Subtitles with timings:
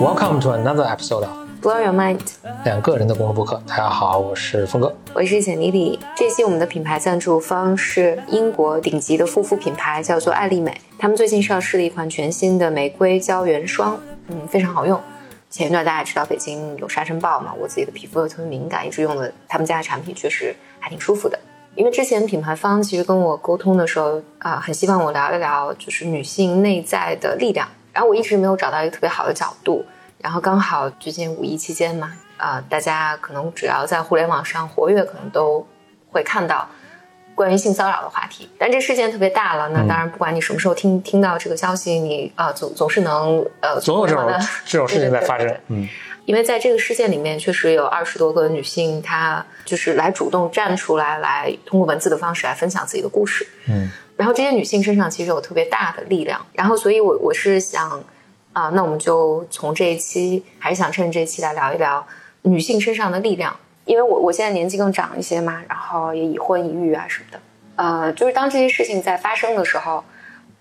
[0.00, 1.30] Welcome to another episode of
[1.60, 2.20] Blow Your Mind，
[2.64, 3.62] 两个人的公路播客。
[3.66, 5.98] 大家好，我是峰哥，我是简妮丽。
[6.16, 10.74] 这期我们的品牌赞助方是英国顶级的护肤品牌，叫做艾丽美。
[10.98, 14.00] 他们最近上市了一款全新的玫瑰胶原霜，
[14.30, 15.00] 嗯，非常好用。
[15.50, 21.36] 前一段大家知道北京有沙尘暴嘛，我自己的皮肤又特别敏感，一直用的他们家的产品确实还挺舒服的。
[21.74, 29.84] 因为之前品牌方其实跟我沟通的时候啊，很希望我聊一聊就是女性内在的力量，然后我一直没有找到一个特别好的角度。
[30.18, 35.66] 然后刚好最近五一期间嘛，啊，大家可能只要在互联网上活跃，可能都
[36.08, 36.68] 会看到
[37.40, 38.46] 关于性骚扰的话题。
[38.58, 44.30] 但这事件特别大了，那当然不管你什么时候听听到这个消息，你啊总总是能呃总有这种
[44.66, 45.88] 这种 事情在发生，嗯，
[46.26, 58.04] 因为在这个事件里面，确实有二十多个女性，她就是来主动站出来，来通过文字的方式来分享自己的故事，嗯，然后这些女性身上其实有特别大的力量，然后所以我我是想。
[58.52, 62.04] 啊，那我们就从这一期，还是想趁这一期来聊一聊
[62.42, 63.56] 女性身上的力量。
[63.90, 67.40] 因为我我现在年纪更长一些嘛，然后也已婚已育啊什么的。
[67.74, 70.04] 呃，就是当这些事情在发生的时候，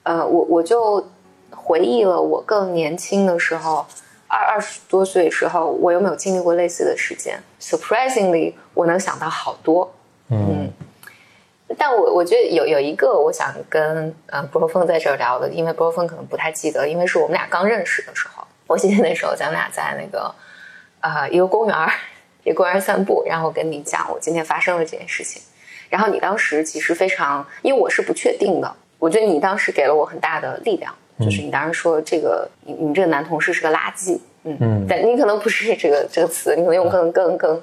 [0.02, 1.08] 呃，我我就
[1.52, 3.86] 回忆了我更年轻的时候，
[4.28, 9.94] 二二十多岁时候，我有没有经历过类似的事件？Surprisingly，我能想到好多。
[10.30, 10.72] 嗯。
[11.78, 20.34] 但我我觉得有有一个我想跟呃波峰在这儿聊的，因为波峰可能不太记得，因为是我们俩刚认识的时候，我记得那时候咱们俩在那个
[21.02, 21.76] 呃一个公园
[22.44, 25.42] 儿，一个公园散步，然后跟你讲我今天发生了这件事情，
[25.90, 37.62] 然后你当时其实非常，因为我是不确定的，我觉得你当时给了我很大的力量，就是你当时说这个你你这个男同事是个垃圾，嗯嗯，但你可能不是这个这个词，你可能用更更更。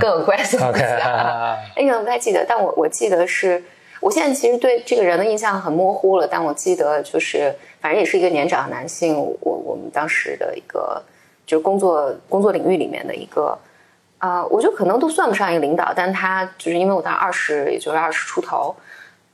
[0.00, 3.62] 更有关系的词啊， 哎，可能不太记得，但我我记得是，
[4.00, 11.00] 我现在其实对这个人的印象很模糊了，但我记得就是，反正也是一个年长的男性，我我们当时的一个
[11.46, 13.56] 就是工作工作领域里面的一个，
[14.24, 18.74] 啊，我就可能都算不上一个领导，但他就是因为我当时二十，也就是二十出头，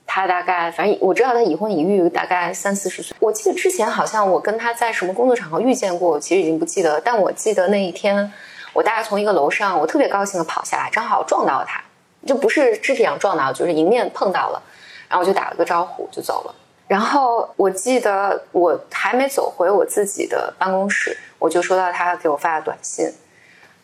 [0.05, 3.17] 他大概反正我知道他已婚已育，大概三四十岁。
[3.21, 8.33] 我记得之前好像我跟他在什么工作场合遇见过，其实已经不记得，但我记得那一天。
[8.73, 11.81] 我大概从一个楼上，我特别高兴的跑下来，正好撞到他，
[12.27, 14.63] 就不是肢体上撞到，就是迎面碰到了，
[15.09, 16.55] 然后我就打了个招呼就走了。
[16.87, 23.13] 然后我记得我还没走回我自己的办公室，我就收到他给我发的短信，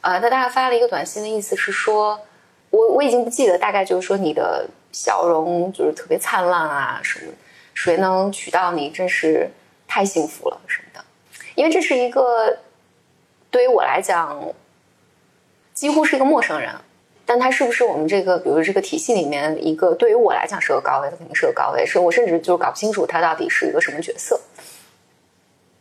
[0.01, 2.21] 呃，他大概发了一个短信的意思是说，
[2.71, 7.33] 我我已经不记得，大概就是说你的笑容就是特别灿烂啊什么，
[7.75, 9.51] 谁能娶到你真是
[9.87, 11.05] 太幸福了什么的，
[11.55, 12.59] 因为这是一个
[13.51, 14.41] 对于我来讲。
[15.77, 16.75] 几乎是一个陌生人，
[17.27, 19.93] 但他是不是我们这个，比如这个体系里面一个？
[19.93, 21.85] 对于我来讲是个高位，他肯定是个高位。
[21.85, 24.41] 是我甚至就是搞不清楚他到底是一个什么角色。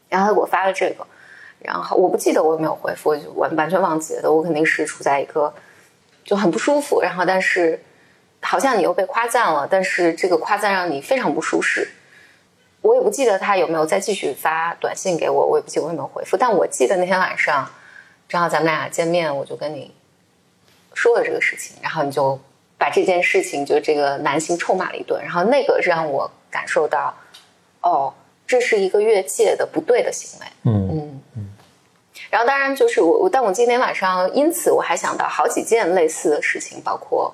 [0.09, 1.07] 然后他给我发了这个，
[1.65, 4.31] 然后我不记得我有没有回复，我就完完全忘记了。
[4.31, 5.53] 我肯定是处在一个
[6.23, 7.79] 就很不舒服，然后但是
[8.41, 11.89] 好像你又被夸赞了，但是这个夸赞让你非常不舒适。
[12.81, 17.69] 我也不记得他有没有再继续发短信给我，我也不记得我有没有回复，但我记得那天晚上。
[18.27, 19.93] 正好咱们俩见面，我就跟你
[20.95, 22.39] 说了这个事情，然后你就
[22.75, 27.13] 把这件事情就这个男性臭骂了一顿，然后那个让我感受到，
[27.81, 28.11] 哦，
[28.47, 30.45] 这是一个越界的不对的行为。
[30.63, 31.04] 嗯嗯嗯。
[32.35, 37.33] 然后当然就是我我，但我今天晚上因此我还想到好几件类似的事情，包括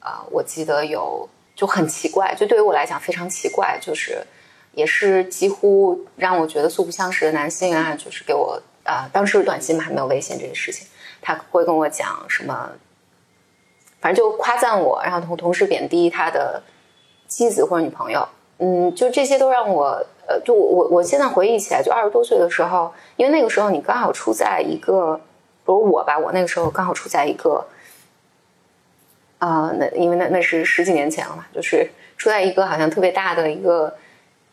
[0.00, 4.26] 啊，我记得有就很奇怪，就对于我来讲非常奇怪，就是
[4.72, 8.60] 也是几乎让我觉得素不相识的男性啊，就是给我。
[8.84, 10.88] 啊，当时短信嘛，还没有微信这些事情，
[11.20, 12.68] 他会跟我讲什么，
[14.00, 16.60] 反正就夸赞我，然后同同时贬低他的
[17.28, 25.16] 妻子或者女朋友，嗯，就这些都让我，呃，就我我我现在回忆起来，就二十多岁的时候，因为那个时候你刚好处在一个，
[25.64, 27.66] 比如我吧，我那个时候刚好处在一个，
[29.38, 33.94] 啊，那因为那那是十几年前了嘛，就是处在一个好像特别大的一个，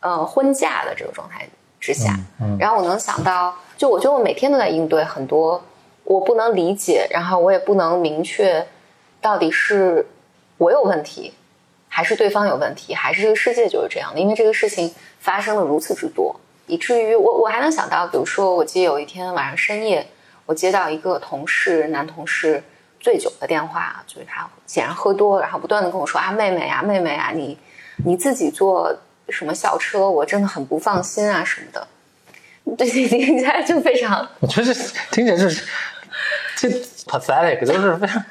[0.00, 2.18] 呃，婚嫁的这个状态之下，
[2.58, 3.54] 然后我能想到。
[3.80, 5.64] 就我觉得我每天都在应对很多
[6.04, 8.66] 我不能理解，然后我也不能明确
[9.22, 10.06] 到底是
[10.58, 11.32] 我有问题，
[11.88, 14.20] 还是对方有问题，还是这个世界就是这样的。
[14.20, 20.08] 因为这个事情发生了如此之多，以至于我我还能想到，比如说，我记得有一天晚上深夜，
[20.46, 22.64] 我接到一个同事男同事
[22.98, 27.56] 醉酒的电话，就是他显然喝多，然后不断的跟我说啊，妹妹啊，妹妹啊，你
[28.04, 28.96] 你自己坐
[29.28, 31.86] 什么校车，我真的很不放心啊什么的。
[32.76, 34.80] 对，听起来就非常，我觉得这
[35.10, 35.64] 听起来就是
[36.56, 36.68] 这
[37.06, 38.22] pathetic，就是非常。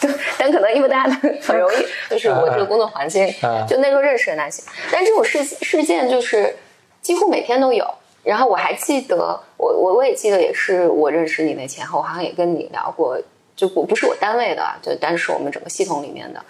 [0.00, 1.12] 对， 但可能因为大家
[1.42, 3.26] 很容易，就是我这个工作环境，
[3.66, 6.56] 就那时候认识的男性，但这种事事件就是
[7.02, 7.86] 几乎每天都有。
[8.24, 9.16] 然后我还记得，
[9.56, 13.18] 我我我也记得，也是我认识你那前后，好像也跟你聊过，
[13.56, 16.44] 就不不是我单位的，就但是我们整个系统里面的，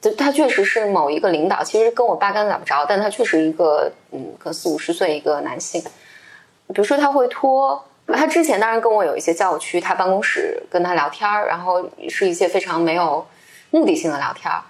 [0.00, 5.80] 就他确实是某一个领导，其实跟我八竿子打不着，但他确实一个嗯，可能四五十岁一个男性，
[6.68, 7.84] 比如说他会拖，
[8.16, 13.26] 他之前当然跟我有一些叫我去他办公室跟他聊天儿然后是一些非常没有
[13.70, 14.62] 目的性的聊天儿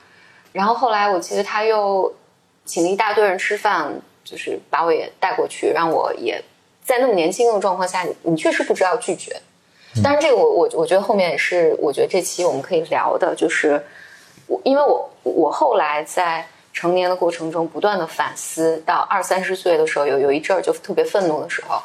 [0.52, 2.12] 然后后来我记得他又
[2.64, 3.92] 请了一大堆人吃饭，
[4.22, 6.42] 就是把我也带过去，让我也。
[6.84, 9.40] 在那么年轻的状况下，你你确实不知道拒绝。
[10.02, 13.84] 但是这个我我我觉得后面也是，我觉得这期我们可以聊的，就是
[14.46, 21.80] 我因为我我后来在成年的过程中不断的反思，到二三十岁的时候，有有一阵儿就特别愤怒的时候，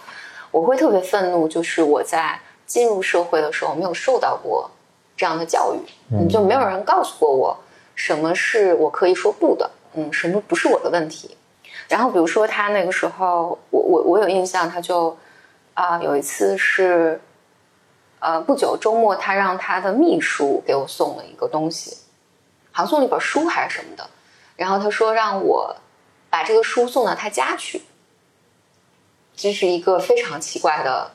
[0.55, 4.71] 我会特别愤怒，就是我在进入社会的时候没有受到过
[5.17, 5.79] 这样的教育，
[6.13, 7.57] 嗯，就没有人告诉过我
[7.93, 11.35] 什么是我可以说不的，嗯，什么不是我的问题。
[11.89, 15.17] 然后，比如说他那个时候，我我我有印象，他就
[15.73, 17.19] 啊有一次是，
[18.19, 21.97] 呃不久周末，他让他的秘书给我送了一个东西，
[22.71, 24.09] 好像送了一本书还是什么的，
[24.55, 25.75] 然后他说让我
[26.29, 27.81] 把这个书送到他家去，
[29.35, 31.11] 这是一个非常奇怪的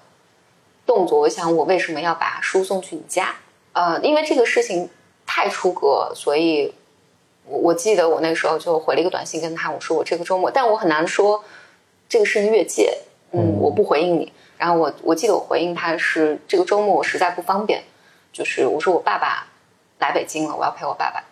[0.86, 1.20] 动作。
[1.20, 3.34] 我想，我为什么要把书送去你家？
[3.72, 4.90] 呃，因为这个事情
[5.26, 6.74] 太出格，所以。
[7.46, 11.42] 我我记得我那时候就回了一个短信跟他，我说我这个周末，但我很难说
[12.08, 12.96] 这个是越界，
[13.32, 14.32] 嗯，我不回应你。
[14.56, 17.82] 然后我我记得我回应他是这个周末我实在不方便，
[18.32, 19.48] 就是我说我爸爸
[19.98, 21.24] 来北京了，我要陪我爸爸。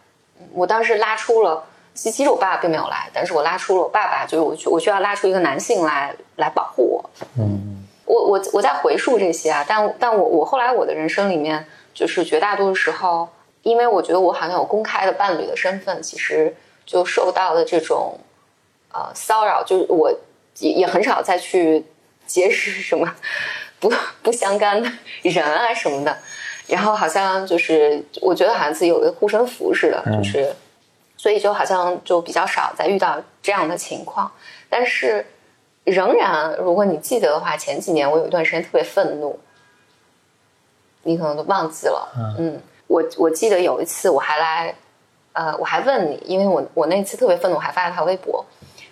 [0.52, 1.67] 我当时拉出了，
[1.99, 7.11] 其实我爸爸并没有来，但是我拉出了我爸爸，就是我我需要拉出一个男性来来保护我。
[7.39, 13.29] 嗯，我我我在回溯这些啊，但但我我后来我的人生里面，就是绝大多数时候。
[13.62, 16.55] 因为我觉得我好像有公开的伴侣的身份，其实
[16.87, 18.19] 就受到的这种
[18.93, 20.11] 呃骚扰，就是我
[20.61, 21.85] 也也很少再去
[22.25, 23.12] 结识什么
[23.81, 23.93] 不
[24.23, 24.89] 不相干的
[25.23, 26.17] 人啊什么的，
[26.69, 30.55] 然后好像就是我觉得好像自己有个护身符似的，就是
[31.19, 34.32] 所以就好像就比较少再遇到这样的情况，
[34.70, 35.26] 但是
[35.85, 39.38] 仍然如果你记得的话，前几年我有一段时间特别愤怒，
[41.03, 42.59] 你可能都忘记了，嗯。
[42.88, 44.75] 我我记得有一次我还来，
[45.35, 48.43] 呃，我还问你，因为我我那次特别愤怒，我还发了条微博，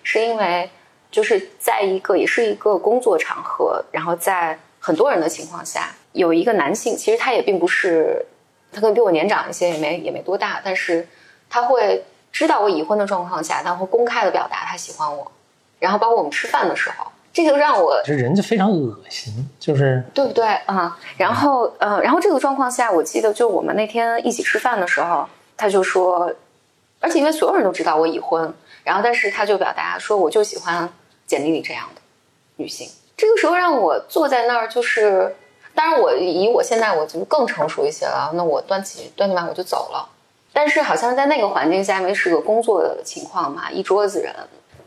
[0.02, 0.69] 是因为
[1.11, 8.23] 就是在一个也是一个工作场合，然后在很多人的情况下，有一个男性，其实他也并不是，
[8.70, 11.08] 他可能比我年长一些，也没也没多大，但是
[11.49, 12.05] 他会
[12.37, 15.33] 知道我已婚的状况下，他会公开的表达他喜欢我，
[15.79, 17.06] 然后包括我们吃饭的时候。
[17.33, 20.99] 这就让我这人就非常恶心，就是对不对啊？
[21.17, 26.31] 然后呃，然后这个状况下，我记得就我们那天一起吃饭的时候，他就说，
[27.00, 28.53] 而且因为所有人都知道我已婚，
[28.85, 30.87] 然后但是他就表达说，我就喜欢
[31.27, 32.03] 简历里这样的
[32.56, 32.87] 女性。
[33.17, 35.35] 这个时候让我坐在那儿，就是
[35.75, 40.09] 当然我以我现在我就更成熟一些了，那我端起端起碗我就走了。
[40.56, 44.35] 但是好像在那个环境下，因为是个工作的情况嘛，一桌子人，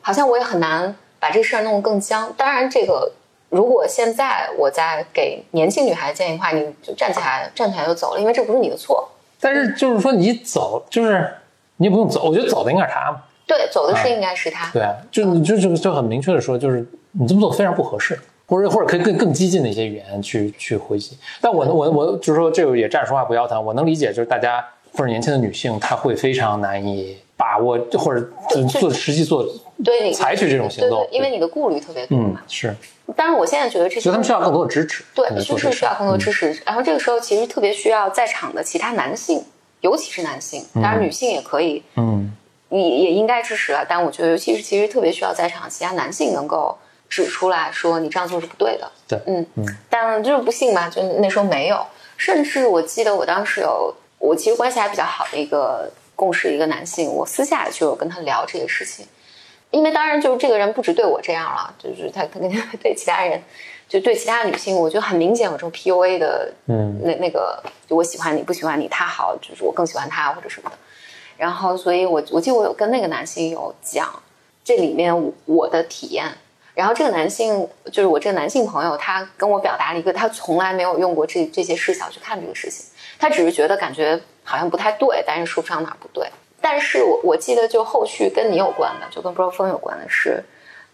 [0.01, 0.95] 好像我也很难。
[1.21, 2.33] 把这事儿弄得更僵。
[2.38, 3.12] 当然，这个
[3.50, 9.08] 如果现在我在给年轻女孩建议的话，你就站起来，站起来就走了，因为这不是你的错。
[9.39, 11.29] 但是就是说你走，就是
[11.75, 13.22] 你也不用走，我觉得走的应该是他嘛。
[13.46, 14.72] 对，走的是应该是他。
[14.72, 18.17] 对啊，就你就就就很明确的说，就是你这么做非常不合适，
[18.48, 21.17] 或者或者可以更更激进的一些语言去去回击。
[21.41, 23.62] 但我我我就是说，这个也站着说话不腰疼。
[23.62, 28.27] 我能理解，就是大家或者年轻的女性，她会非常难以把握或者
[28.79, 29.46] 做实际做。
[29.84, 32.41] 对你采取这种行动，因为你的顾虑特别多嘛。
[32.50, 32.75] 是，
[33.15, 35.05] 但是我现在觉得这些，所以他们需要更多的支持。
[35.15, 36.53] 对，确实需要更多支持。
[36.65, 39.41] 然后这个时候，其实特别需要在场的其他男性，
[39.79, 42.29] 尤其是男性，当然女性也可以，嗯，
[42.67, 43.86] 也也应该支持了。
[43.88, 46.77] 但我觉得，尤其是其实特别需要在场其他男性能够
[47.08, 48.91] 指出来说，你这样做是不对的。
[49.08, 49.65] 对，嗯嗯。
[49.89, 51.79] 但就是不幸嘛，就那时候没有。
[52.17, 59.07] 甚至我记得我当时有，我其实关系还比较好的一个共事一个男性，我私下就有跟他聊这个事情。
[59.71, 63.41] 因为当然就是这个人不止对我这样了，就是他他肯定 对其他人，
[63.88, 70.75] 就对其他女性，我觉得很明显有这种 PUA 的，嗯，那那个就我喜欢你不喜欢你，他好就是我更喜欢他或者什么的。
[71.38, 74.11] 然后，所以我我记得我有跟那个男性有讲
[74.63, 76.25] 这里面我的体验。
[76.73, 82.85] 然后这个男性就是我这个男性朋友，他跟我表达了一个他从来没有用过这这些视角去看这个事情，
[83.19, 86.27] 他只是觉得感觉好像不太对，但是说不上哪不对。
[86.61, 90.43] 但是我我记得，就后续跟你有关的，就跟 Bro 峰有关的是，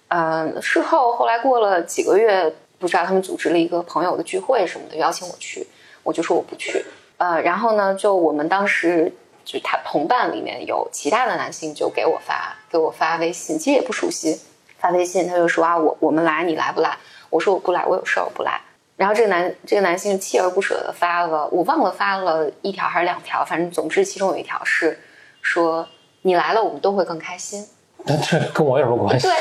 [0.10, 5.68] 嗯，事后后来过了几个月，不知道他们组织了一个朋友的聚会什么的，邀请我去，
[6.04, 6.84] 我就说我不去。
[7.18, 9.12] 呃，然后呢，就我们当时
[9.44, 14.40] 就他同伴里面有其他的男性就给我发给我发微信，其实也不熟悉，
[14.78, 16.98] 发微信他就说啊，我我们来，你来不来？
[17.30, 18.62] 我说我不来，我有事儿，我不来。
[18.98, 24.98] 然后这个男这个男性锲而不舍的发了，我忘了发了一条还是两条，反正总之其中有一条是
[25.42, 25.88] 说
[26.22, 27.68] 你来了，我们都会更开心。
[28.08, 29.28] 那这跟我有什么关系？
[29.28, 29.36] 对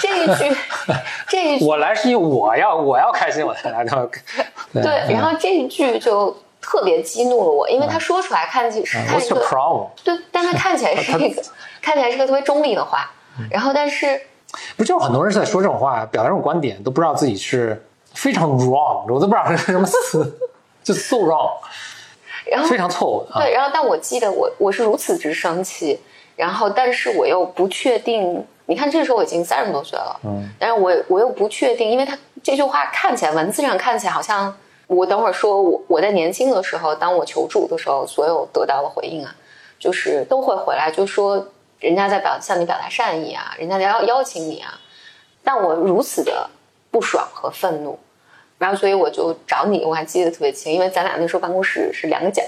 [0.00, 0.56] 这一句，
[1.26, 4.10] 这一句我来是因为我要我要开心我才来的。
[4.74, 9.90] 对，然后这一句就特别激怒了我，因为他说出来看起是看嗯 What's 一个？
[10.04, 11.42] 对，但他看起来 是一个
[11.80, 13.10] 看起来是个特别中立的话，
[13.50, 14.20] 然后但是
[14.76, 17.82] 不是，就很多人在说这种话，表达这种观点，都不知道自己是
[18.20, 20.38] 非常 wrong，我都不知道是什么词，
[20.84, 21.52] 就 so wrong，
[22.44, 23.26] 然后非常错误。
[23.32, 25.98] 对，然后但我记得我我是如此之生气，
[26.36, 34.54] 然后但是我又不确定，你看这时候我已经三十多岁了，嗯，但是我我又不确定，因为他这句话看起来文字上看起来好像
[34.86, 39.34] 我等会儿说我我在年轻的时候，当我求助的时候，所有得到的回应啊，
[39.78, 41.48] 就是都会回来，就说
[41.78, 44.78] 人家在表向你表达善意啊，人家邀邀请你啊，
[45.42, 46.50] 但我如此的
[46.90, 47.98] 不爽和愤怒。
[48.60, 52.42] 然后，所以我就找你，我还记得特别清，因为咱俩那时候办公室是两个角，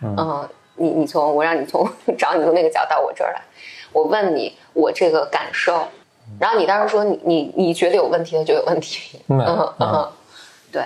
[0.00, 3.42] 嗯，你你从我让你从 找你从那个角到我这儿来，
[3.92, 5.86] 我问你我这个感受，
[6.40, 10.08] 然后你当时说你你你觉得有问题的就有问题，嗯嗯嗯，
[10.72, 10.84] 对，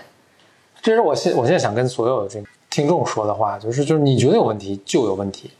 [0.82, 5.52] 这是我现我现在想跟所有这个听众说的话，就是就是你觉得有问题就有问题，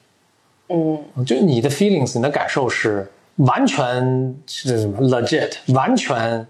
[0.69, 1.01] 嗯。
[1.25, 6.45] 就是你的 feelings，你的感受是完全是什么 legit，完全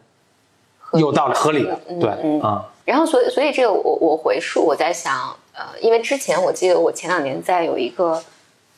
[0.94, 8.22] 有道理、合理的，对啊，然后所以所以这个我我回溯我在想，呃，因为之前我记得我前两年在有一个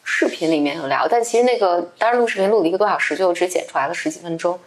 [0.04, 4.58] 视频里面有聊，但其实那个当时录视频录了一个多小时，就只剪出来了十几分钟。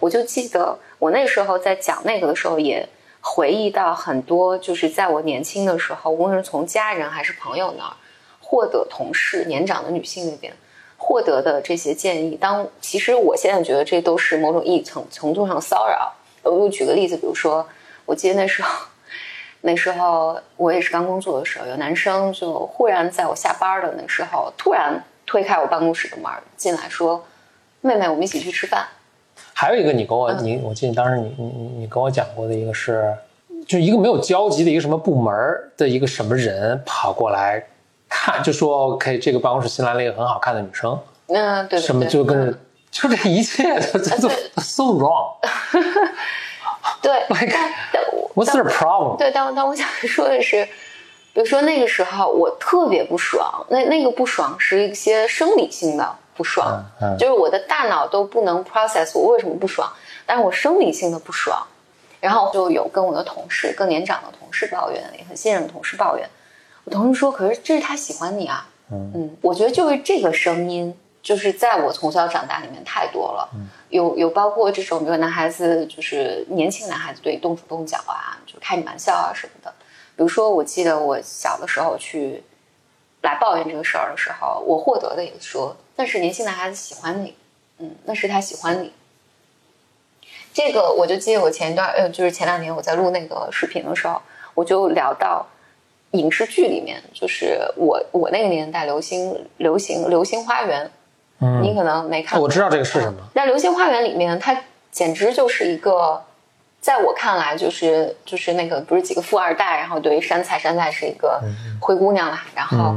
[0.00, 2.88] 我就记得我那时候在讲那个的时候，也
[3.20, 7.92] 回忆到很多，就是在我年轻的时候，无论是从家人还是朋友那儿
[8.40, 10.52] 获得同事年长的女性那边
[10.96, 16.12] 获得的这些建议，当其实我现在觉得这都是某种意义程程度上骚扰。
[16.50, 17.66] 我举个例子，比如说，
[18.04, 18.86] 我记得那时候，
[19.62, 27.24] 那时候我也是刚工作的时候，有男生就忽然在我下班的那时候，突然推开我办公室的门进来说
[27.82, 28.86] ：“妹妹，我们一起去吃饭。
[29.52, 30.44] 还有一个你跟我嗯。
[30.44, 33.12] 你我记得当时你你你你跟我讲过的一个是，
[33.66, 35.34] 就一个没有交集的一个什么部门
[35.76, 37.66] 的一个什么人跑过来
[38.08, 40.98] 看，就说 OK 这个办公室新来了一个很好看的女生，”
[41.28, 42.56] 嗯，对对对，什么就跟
[42.96, 43.62] 就这一切
[43.92, 45.36] 都都对 so wrong。
[47.02, 49.18] 对， Like- 但但我 What's their problem？
[49.18, 50.64] 对，但但我想说的是，
[51.34, 59.92] 比如说那个时候我特别不爽，那那个不爽是一些生理性的不爽，嗯嗯就是我的大脑都不能 process 我为什么不爽，
[60.24, 61.66] 但是我生理性的不爽，
[62.20, 66.28] 然后就有跟我的同事、更年长的同事抱怨，也很信任的同事抱怨，
[66.84, 70.96] 我同事说，可是这是他喜欢你啊，嗯我觉得就是这个声音。
[71.26, 73.50] 就是在我从小长大里面太多了，
[73.88, 79.74] 有有包括这种，比如男孩子就是年轻男孩子对你动手动脚啊，就开你玩笑啊什么的。
[80.14, 82.44] 比如说，我记得我小的时候去
[83.22, 87.34] 来抱怨这个事儿的时候，我获得的也说那是年轻男孩子喜欢你，
[87.78, 88.92] 嗯，那是他喜欢你。
[90.54, 94.22] 这个我就记得我前一段呃，就是前两年我在录那个视频的时候，
[94.54, 95.44] 我就聊到
[96.12, 100.88] 影视剧里面，就是我我那个年代流行流行流星花园，
[101.40, 101.62] 嗯。
[101.62, 103.18] 你可能没看过，我知道这个是什么。
[103.34, 104.56] 在《流星花园》里面，它
[104.90, 106.22] 简直就是一个，
[106.80, 111.40] 在我看来，就是就是那个不是几个富二代，然后对于山菜，山菜是一个
[111.80, 112.94] 灰姑娘啦，然后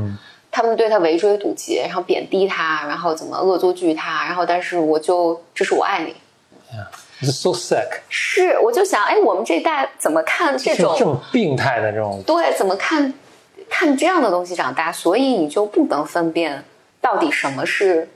[0.52, 6.16] 他们对她围追堵截，然后贬低她，然后怎么恶作剧她，然后但是我就这是我爱你。
[7.22, 13.14] So sick，是我就想，哎，我们这代怎么看这种这么病态的这种，对，怎么看
[13.70, 16.64] 看这样的东西长大，所以你就不能分辨
[17.02, 18.08] 到底什么是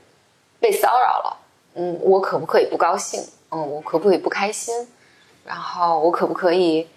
[0.64, 1.36] 被骚扰了。
[1.74, 3.22] 嗯，我可不可以不高兴？
[3.50, 4.74] 嗯，我可不可以不开心？
[5.44, 6.88] 然后我可不可以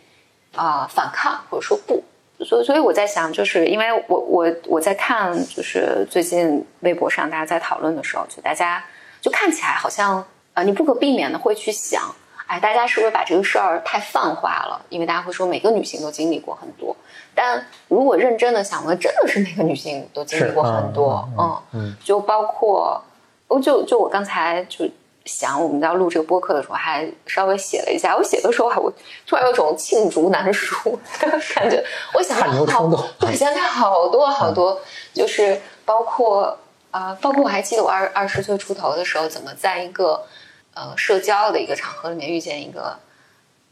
[0.55, 2.01] 啊、反抗或者说不？
[2.45, 8.81] 所以，所以我在想，就是因为我我我在看，就是最近微博上大家在讨论的时候，就大家
[9.19, 12.01] 就看起来好像呃，你不可避免的会去想，
[12.45, 14.81] 哎，大家是不是把这个事儿太泛化了？
[14.87, 16.95] 因为大家会说每个女性都经历过很多，
[17.35, 23.03] 但如果认真的想问，真的是每个女性都经历过很多，嗯嗯，就包括，
[23.47, 24.87] 哦，就就我刚才就
[25.25, 28.15] 想我们要录这个播客的时候，还稍微写了一下。
[28.15, 28.91] 我写的时候，还我
[29.25, 31.83] 突然有种罄竹难书的感觉。
[32.13, 34.79] 我想汗牛好充栋，对，想起来好多好多，
[35.13, 36.57] 就是包括
[36.91, 40.25] 啊、包括我还记得我二二十岁出头的时候，怎么在一个
[40.73, 42.97] 呃社交的一个场合里面遇见一个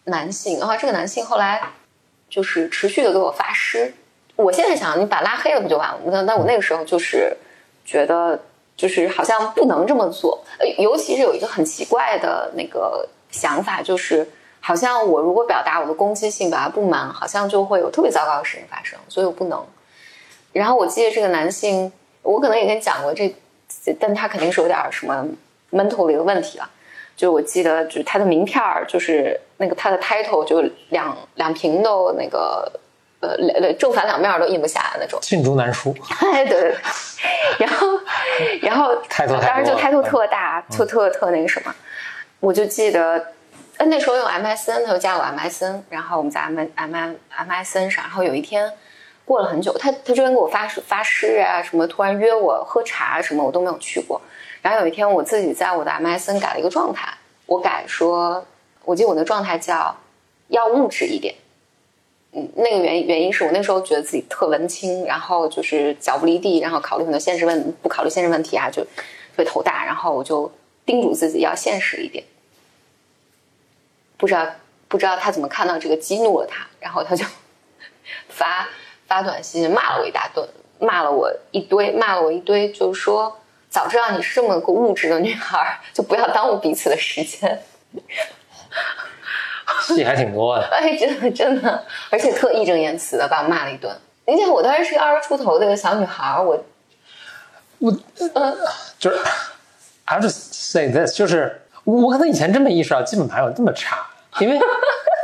[0.03, 1.62] 男性，然后这个男性后来
[2.29, 3.94] 就是持续的给我发诗。
[4.36, 6.00] 我现在想，你把拉黑了不就完了？
[6.05, 7.36] 那那我那个时候就是
[7.86, 8.39] 觉得，
[8.75, 10.44] 就是好像不能这么做。
[10.60, 14.27] 呃，尤其是有一个很奇怪的那个想法，就是
[14.60, 19.65] 好像我如果表达我的攻击性，表达不满，好像就会有特别糟糕的事情发生，所以我不能。
[20.53, 21.91] 然后我记得这个男性，
[22.22, 23.34] 我可能也跟你讲过这，
[24.00, 25.25] 但他肯定是有点什么
[25.72, 26.70] mental 的一个问题了。
[27.15, 32.72] 就我记得，就是他的名片儿，就是那个他的 title 就两两瓶都那个。
[33.22, 35.95] 呃，正反两面都印不下那种，罄竹难书。
[36.22, 36.77] 哎，对对对。
[37.60, 37.88] 然后，
[38.62, 38.95] 然后，
[39.41, 41.74] 当时就抬头特大，特特特那个什么。
[42.39, 43.34] 我就记得，
[43.79, 47.15] 那时候用 MSN，他就加我 MSN，然后我们在 M M M
[47.50, 48.03] MSN 上。
[48.03, 48.72] 然后有一天，
[49.24, 54.22] 过了很久，他他这边给我发发诗啊，什么突然约我喝茶什么，我都没有去过。
[54.62, 57.12] 然后有一天，我自己在我的 MSN 改了一个状态，
[57.48, 58.45] 我改说，
[58.84, 59.95] 我记得我的状态叫
[60.50, 61.34] 要物质一点。
[62.55, 68.89] 那个原原因是我那时候觉得自己特文青，然后就是脚不离地，然后考虑很多现实问不考虑现实问题啊，就特
[69.37, 69.85] 别头大。
[69.85, 70.51] 然后我就
[70.85, 72.23] 叮嘱自己要现实一点。
[74.17, 74.45] 不知道
[74.87, 77.25] 不知道他怎么看到这个激怒了他，然后他就
[78.27, 78.67] 发
[79.07, 80.47] 发短信骂了我一大顿，
[80.79, 83.39] 骂了我一堆，骂了我一堆，就是说
[83.69, 87.61] 早知道你是这么个物质的女孩，就不要耽误彼此的时间。
[89.84, 93.96] 戏还挺多的，哎，真的真的，而且特义正言辞的把我骂了一顿。
[94.27, 96.63] 你想，我当时是个二十出头的一个小女孩，我
[97.79, 97.96] 我
[98.34, 98.55] 呃，
[98.98, 99.17] 就是
[100.05, 104.08] I just say this，就是我可能以前真没意识到基本盘有这么差，
[104.39, 104.60] 因为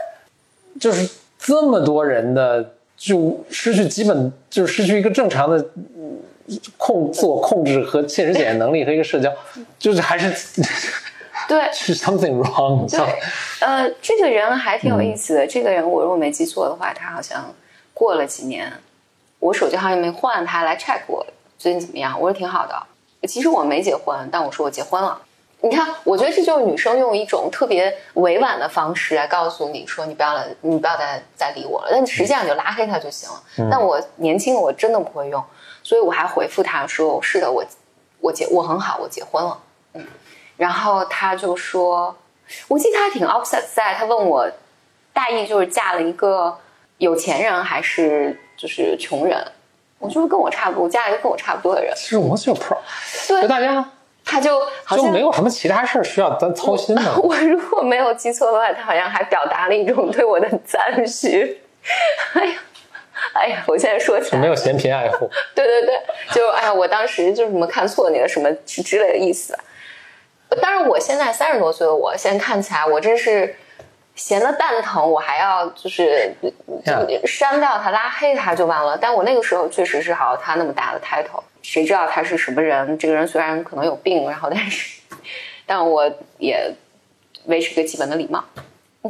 [0.80, 5.66] 就是这么多人的就失去基本，就是失去一个正常的
[6.78, 9.34] 控自我控制和现实检验能力和一个社交，
[9.80, 10.32] 就是还是。
[11.52, 12.90] 对，是 something wrong。
[12.90, 13.20] 对，
[13.60, 15.46] 呃，这个人还挺有意思的。
[15.46, 17.54] 这个人，我如果没记错的话，他好像
[17.94, 18.72] 过了几年，
[19.40, 21.26] 我手机号也没换，他来 check 我
[21.58, 22.18] 最近怎么样。
[22.18, 23.28] 我说挺好的。
[23.28, 25.22] 其实我没结婚，但我说我结婚了。
[25.60, 31.90] 你看，我觉得这就是女生用一种特别委婉的方式来告诉你说，你不要来，你不要再再理我了。
[31.92, 33.70] 但实际上你就拉黑他就行了。
[33.70, 35.44] 但我年轻，我真的不会用，
[35.84, 37.62] 所以我还回复他说：“是的，我
[38.22, 39.58] 我结我很好，我结婚了。”
[39.96, 40.08] 嗯。
[40.62, 42.16] 然后他就说，
[42.68, 44.48] 我记得他挺 upset，在他问我，
[45.12, 46.56] 大意就是嫁了一个
[47.00, 49.44] 有钱人还是就是穷人，
[49.98, 51.92] 我就是跟我差不多，嫁了一个跟我差不多的人。
[51.98, 52.78] 是 What's your problem？
[53.28, 53.90] 对，大家
[54.24, 57.02] 他就好像没有什么其他事儿需要咱操心的。
[57.20, 61.60] 我如果没有记错的话，他好像还表达了一种对我的赞许。
[62.34, 62.54] 哎呀，
[63.34, 65.28] 哎呀，我现在说起来没有嫌贫爱富。
[65.56, 66.00] 对对对，
[66.36, 69.58] 就哎呀，我当时就是什么看错你了什么之类的意思。
[70.60, 73.56] 但是我现在三十多岁的我，现在看起来我真是
[74.16, 76.34] 闲的蛋疼，我还要就是
[77.26, 78.98] 删掉他、拉黑他就完了。
[78.98, 82.98] 但我那个时候确实是好他那么大的 title，谁知道他是什么人？
[82.98, 85.02] 这个人虽然可能有病，然后但是，
[85.66, 86.74] 但我也
[87.46, 88.44] 维持一个基本的礼貌。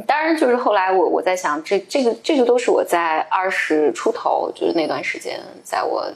[0.06, 6.08] 当然，就是后来我我在想，这这个这个都是我在二十出头，就是那段时间，在我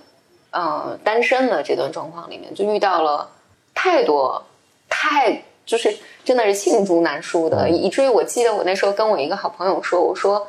[0.53, 3.29] 嗯单身的这段状况里面，就遇到了
[3.75, 4.43] 太多。
[4.88, 10.46] 太就是真的是罄竹难书的，以至于我记得我那时候跟我一个好朋友说，我说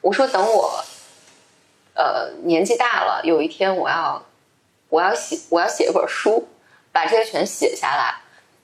[0.00, 0.84] 我说等我，
[1.94, 4.22] 呃年纪大了，有一天我要
[4.88, 6.46] 我要写我要写一本书，
[6.92, 8.16] 把这些全写下来。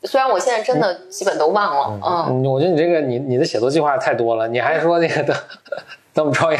[0.04, 5.36] 虽然我现在真的基本都忘了，嗯，我觉得你这个你你的写作计划太多了，你还说那个等
[6.14, 6.58] 等我们创业。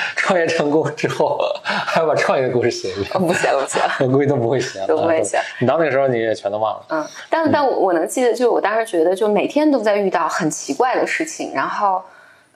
[0.16, 3.10] 创业成功之后，还要把创业的故事写一遍？
[3.26, 3.90] 不写了，不写了。
[4.00, 5.40] 我估计都不会写，都不会写。
[5.60, 6.84] 你到那个时候，你也全都忘了。
[6.88, 12.02] 嗯，但但我我能记得，就是我当时觉得，就每天都在遇到很奇怪的事情，然后，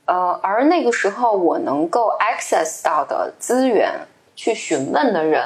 [0.04, 3.92] 呃，而那个时候我能够 access 到的资源，
[4.34, 5.42] 去询问的人，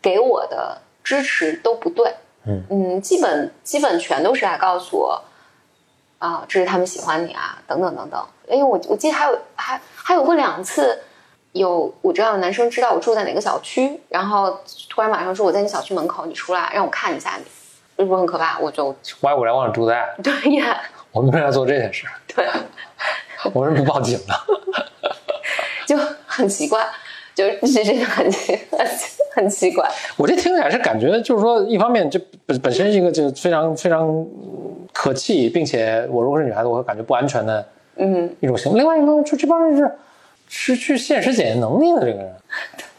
[0.00, 2.14] 给我的支持都不对。
[2.46, 5.22] 嗯嗯，基本基本全都是来告诉我，
[6.24, 8.26] 啊，这是他们喜欢你啊，等等等等。
[8.48, 10.98] 因为我我记得还有还还有过两次，
[11.52, 14.58] 有我知道男生知道我住在哪个小区，然后
[14.88, 17.44] 突然晚上说我在你小区门口，你出来让我看一下你，
[17.98, 18.58] 是不是很可怕？
[18.58, 18.86] 我就
[19.20, 20.80] 我还我来忘了住在对呀，
[21.12, 22.06] 我们为啥做这件事？
[22.34, 22.48] 对，
[23.52, 24.34] 我为什么不报警呢？
[25.86, 26.88] 就很奇怪，
[27.34, 28.86] 就是真的很很
[29.34, 29.88] 很奇怪。
[30.16, 34.26] 我这听起来是感觉就是说，一方面就本本身是一个就非常非常
[34.92, 37.66] 可气，并且我如果是女孩子，我会感觉不安全的。
[37.96, 38.78] 嗯，一种行为。
[38.78, 39.90] 另外一方面，就这帮人是
[40.48, 42.34] 失去现实检验能力的这个人。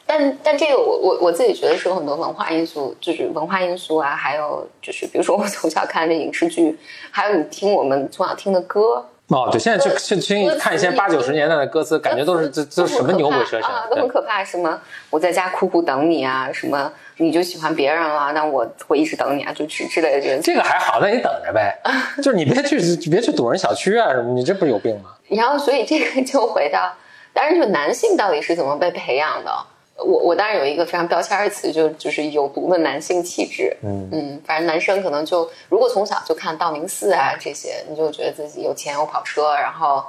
[0.08, 6.78] 但但这个，我我我自己觉得是有很多文化因素，就是文化因素啊，还有就是比如说我从小看的影视剧，
[7.12, 14.44] 还有你听我们从小听的歌，哦，对，现在去去去看一些八九十年代的歌词，感觉都是这这什么牛鬼蛇神啊，都很可怕。
[14.44, 21.76] 什么我在家苦苦等你啊，什么你就喜欢别人了，那我会一直等你啊，就之之类的这这个还好，那你等着呗，
[22.22, 22.78] 就是你别去
[23.10, 25.12] 别去堵人小区啊什么，你这不是有病吗？
[25.30, 26.94] 然后，所以这个就回到，
[27.34, 29.52] 当然就男性到底是怎么被培养的？
[29.98, 33.76] 我我当然有一个非常标签的词，就就是有毒的男性气质。
[33.82, 40.04] 嗯嗯，反正男生可能就如果从小就看道明寺啊这些，你就觉得自己有钱有跑车，然后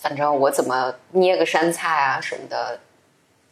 [0.00, 2.80] 反正我怎么捏个山菜啊什么的，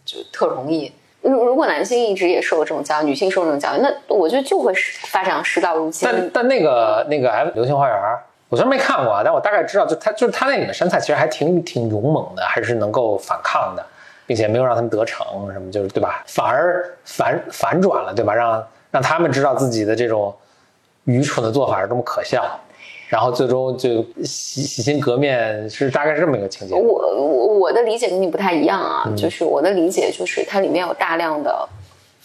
[0.04, 0.92] 就特容易。
[1.20, 4.72] 如如果男性一直也受这种教育，女性受这种教育，那我觉得就会
[5.04, 6.08] 发展世道如今。
[6.08, 7.96] 但但那个那个流星花园，
[8.48, 13.86] 我虽然没看过，但我大概知道，就他就是他那里面山菜其实还挺挺勇猛的，还是能够反抗的。
[14.28, 16.22] 并且没有让他们得逞，什么就是对吧？
[16.26, 18.34] 反而反反转了，对吧？
[18.34, 20.34] 让让他们知道自己的这种
[21.04, 22.44] 愚蠢的做法是多么可笑，
[23.08, 26.74] 然后最终就洗洗心革面，是大概是这么一个情节。
[26.74, 31.66] 我我我的理解跟你不太一样啊，就是我的理解就是它里面有大量的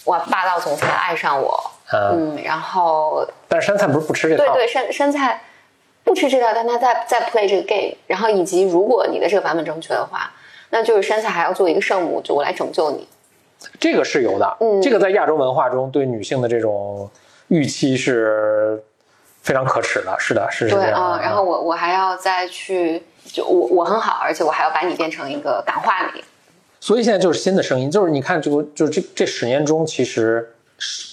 [0.03, 5.41] 哇霸道总裁爱上我，嗯，然后但是山菜不是不吃这套，对对，山山菜
[6.03, 10.29] 不吃这套，但他在在 play 这个 game，然后以及如果你的这个版本正确的话。
[10.73, 13.07] 那就是山下还要做一个圣母，就我来拯救你。
[13.79, 17.07] 这个是有的，嗯，这个在亚洲文化中对女性的这种
[17.49, 18.83] 预期是
[19.43, 20.15] 非常可耻的。
[20.17, 20.83] 是的，是这样。
[20.83, 26.23] 对啊，然后我我还要再去，就我我很好，而且我还要把你变成一个感化你。
[26.79, 30.55] 所以现在就是新的声音，就是你看，这个就是这这十年中，其实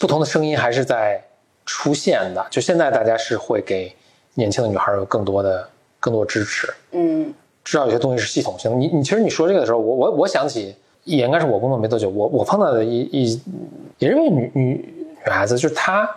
[0.01, 1.23] 不同的声音还是在
[1.67, 2.47] 出现的。
[2.49, 3.95] 就现在大家是会给
[4.37, 5.69] 年轻的女孩有更多的
[6.01, 7.35] 更多支持，嗯。
[7.65, 8.77] 知道有些东西是系统性的。
[8.77, 13.43] 你你其实你说这个的时候，我我我想起也应该是我工作没多久，我我碰到的一一
[13.99, 14.95] 也是一位女女
[15.25, 16.09] 女孩子，就是她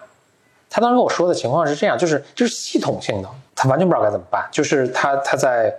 [0.69, 4.47] 她当时跟我说的情况是这样，就是就是系统性的，她完全不知道该怎么办。
[4.51, 5.73] 就是她她在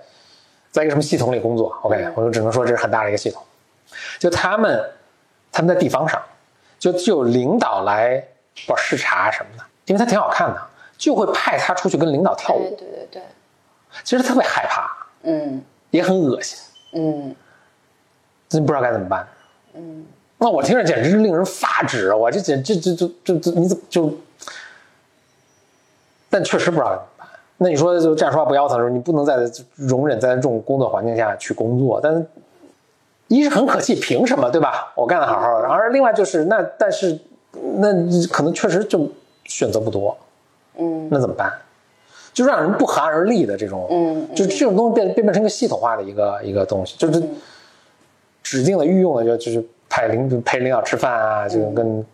[0.70, 3.42] 在一个什么系统里工作，OK，我就只能说这是很大的一个系统。
[4.18, 4.90] 就他们
[5.52, 6.20] 他们在地方上，
[6.78, 8.22] 就就有领导来
[8.66, 10.60] 不视察什么的，因为她挺好看的，
[10.96, 12.60] 就会派她出去跟领导跳舞。
[12.70, 13.22] 对对对，
[14.02, 14.90] 其实特别害怕。
[15.94, 16.58] 嗯，也很恶心。
[16.92, 17.34] 嗯，
[18.48, 19.26] 真不知道该怎么办。
[19.74, 20.04] 嗯，
[20.38, 22.16] 那我听着简直是令人发指啊！
[22.16, 24.12] 我这简这这这这这你怎么就？
[26.28, 27.28] 但确实不知道该怎么办。
[27.58, 29.36] 那你说就这样说话不腰疼的时候，你不能在
[29.76, 32.00] 容忍在这种工作环境下去工作。
[32.02, 32.26] 但是，
[33.28, 34.92] 一是很可气，凭什么对吧？
[34.96, 35.68] 我干的好好的。
[35.68, 37.16] 而另外就是那，但是
[37.52, 37.92] 那
[38.32, 39.08] 可能确实就
[39.44, 40.16] 选择不多。
[40.76, 41.52] 嗯，那怎么办？
[42.34, 47.22] 就让人不寒而栗的这种，嗯，就这种东西变变变成一个系统化的一个一个东西，就是
[48.42, 52.04] 指定的御用的，就就是派领陪领导吃饭啊，就跟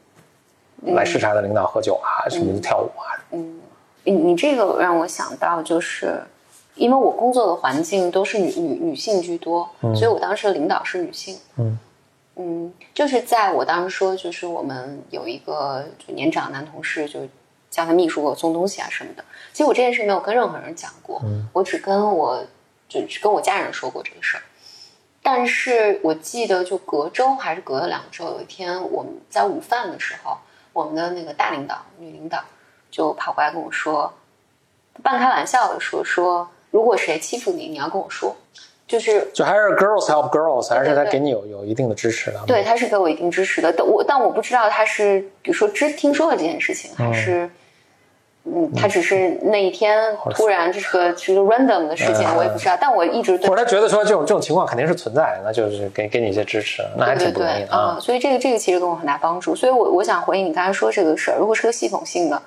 [0.83, 3.19] 来视察的领导喝酒啊，什么跳舞啊。
[3.33, 3.61] 嗯，
[4.05, 6.21] 你你这个让我想到，就是
[6.75, 11.39] 因为我工作的环境都是女女女性居多，所以我当时的领导是女性。
[11.57, 11.79] 嗯。
[12.37, 17.21] 嗯，就是在我当时说，就是我们有一个就年长男同事，就
[17.71, 19.25] 叫他秘书给我送东西啊什么的。
[19.53, 22.45] 其实我这件事没有跟任何人讲过，我只跟我
[22.89, 24.43] 就只跟我家人说过这个事儿。
[25.23, 30.39] 但是我记得，就隔周还是隔了两周，有一天我们在午饭的时候，
[30.73, 32.43] 我们的那个大领导女领导
[32.91, 34.13] 就跑过来跟我说，
[35.03, 38.35] 半开玩笑的说说，如果谁欺负你，你要跟我说，
[38.89, 42.43] 就是就还是 girls help girls，还是他给你有有一定的支持的？
[42.47, 43.71] 对，他是给我一定支持的。
[43.71, 47.51] 但我但我不知道他是比如说知听说了这件事情，还是。
[48.45, 52.77] 嗯，他只是那一天突然这是个是个 random 的事情，我也不知道。
[52.81, 57.99] 但我一直或者他觉得说这种这种情况肯定是存在，那就是给给你一些支持，那还挺不容易啊。
[58.01, 59.55] 所以这个这个其实给我很大帮助。
[59.55, 62.43] 所以我我想回应你刚才说这个事儿，如果是个系统性的，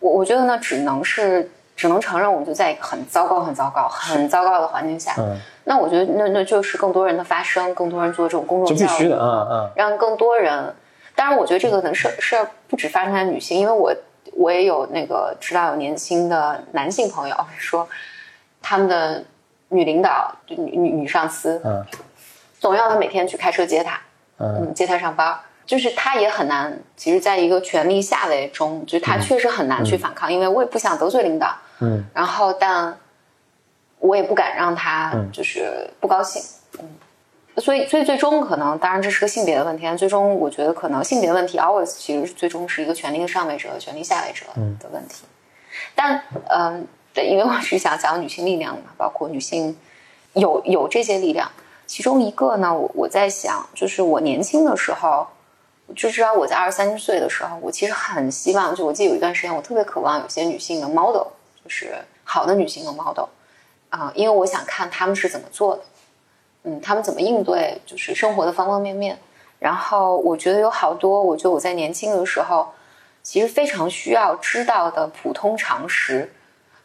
[0.00, 5.14] 我我觉得呢，只能是只能承认我们就在一个很糟糕、很糟糕、很糟糕的环境下。
[5.18, 5.38] 嗯。
[5.64, 10.74] 那我觉得那那就是更多人的发声，更多人做这种公众教育，就必须的嗯嗯，让更多人。
[11.14, 13.94] 当然，我觉得这个可能事事儿不止发生在女性，因为我。
[14.36, 17.88] 我也有那个知道有年轻的男性朋友说，
[18.60, 19.24] 他们的
[19.70, 21.84] 女领导女女女上司，嗯，
[22.60, 23.98] 总要他每天去开车接他，
[24.38, 26.78] 嗯，接他上班，就是他也很难。
[26.96, 32.96] 其实，在一个权力下位中，就是他确实很难去反抗，因为我也不想得罪领导，嗯，然后但
[33.98, 36.55] 我也不敢让他就是不高兴，嗯。
[37.58, 39.84] 所以，所以最终可能，当然这是个性别的问题。
[39.84, 44.44] 但最终，我觉得可能性别问题 always 其实最终是一个权力的上位者和权力下位者
[44.78, 45.24] 的问题。
[45.94, 49.76] 但，嗯，对，因为我是想讲女性力量嘛，包括女性
[50.34, 51.50] 有有这些力量。
[51.86, 55.26] 其中一个呢，我我在想，就是我年轻的时候，
[55.94, 61.28] 就知道我在二十三岁的时候，我其实很希望，就我记得有一段时间，我特别渴望有些女性的 model，
[61.64, 63.26] 就是好的女性的 model。
[63.88, 65.82] 啊、因为我想看她们是怎么做的，
[66.66, 69.16] 嗯，他们怎么应对就是生活的方方面面。
[69.58, 72.66] 然后我觉得有好多，我觉得我在年轻的时候，
[73.22, 76.30] 其实非常需要知道的普通常识，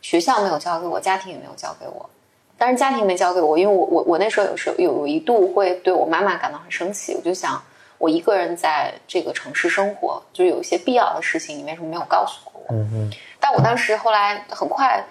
[0.01, 2.09] 学校没有教给我，家庭也没有教给我。
[2.57, 7.61] 当然家庭没教给我，因为我我我那时候有时候有一度会对我妈妈感到很生气，我就想
[7.97, 12.73] 我一个人在这个城市生活，就有一些必要的事情你为什么没有告诉过我？
[12.73, 15.03] 嗯嗯但我当时后来很快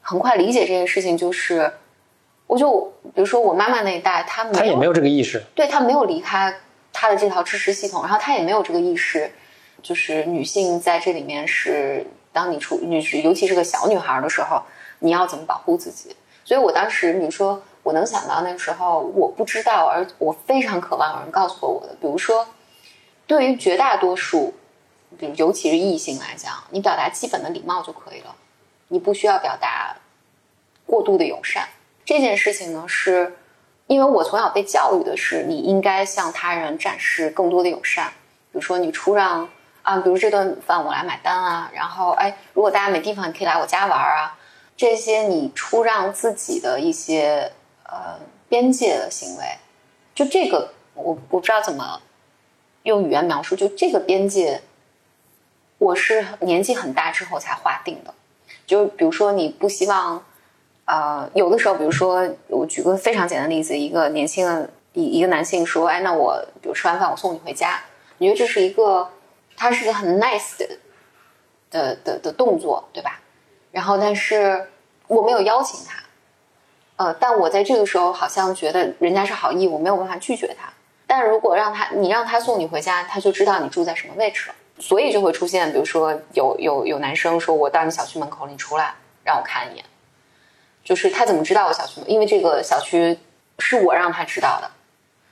[0.00, 1.72] 很快理解这件事情，就是
[2.52, 5.42] 我就比如说我妈妈那一代，她没有他也没有这个意识。
[5.54, 6.54] 对她没有离开
[6.92, 9.32] 她的这套知识系统，然后她也没有这个意识，
[9.82, 14.62] 就是女性在这里面是当你出女尤其是个小女孩的时候，
[14.98, 16.14] 你要怎么保护自己？
[16.44, 22.46] 所以我当时，你说我能想到那个时候我不知道，而我非常渴望有人告诉过我的，比如说
[23.26, 24.52] 对于绝大多数，
[25.18, 28.36] 比如尤其是异性来讲，你表达基本的礼貌就可以了，
[28.88, 29.96] 你不需要表达
[30.84, 31.66] 过度的友善。
[32.04, 33.36] 这件事情呢，是
[33.86, 38.08] 因为我从小被教育的是，你应该向他人展示更多的友善，
[38.50, 39.48] 比如说你出让
[39.82, 44.38] 啊，比如这顿饭我来买单啊，然后哎，如果大家没地方，你可以来我家玩啊，
[44.76, 47.52] 这些你出让自己的一些
[47.84, 49.44] 呃边界的行为，
[50.14, 52.00] 就这个我我不知道怎么
[52.84, 54.62] 用语言描述，就这个边界，
[55.78, 58.14] 我是年纪很大之后才划定的。
[58.66, 60.24] 就比如说，你不希望，
[60.84, 67.80] 呃，有的时候，比如说，我举个非常简单的例子，一个年轻的一一个男性说，哎，那我比如吃完饭我送你回家，
[68.18, 69.08] 你觉得这是一个，
[69.56, 70.68] 他是个很 nice 的
[71.70, 73.20] 的的的动作，对吧？
[73.70, 74.68] 然后，但是
[75.06, 76.02] 我没有邀请他，
[76.96, 80.68] 呃，但我在这个时候好像觉得人家是好意，我没有办法拒绝他。
[81.06, 89.84] 但如果让他你让他送你回家，他就知道你住在什么位置了，所以就会出现，比如说有有有男生说我到你小区门口，你出来让我看一眼，
[90.84, 92.00] 就是他怎么知道我小区？
[92.06, 93.18] 因为这个小区
[93.58, 94.70] 是我让他知道的。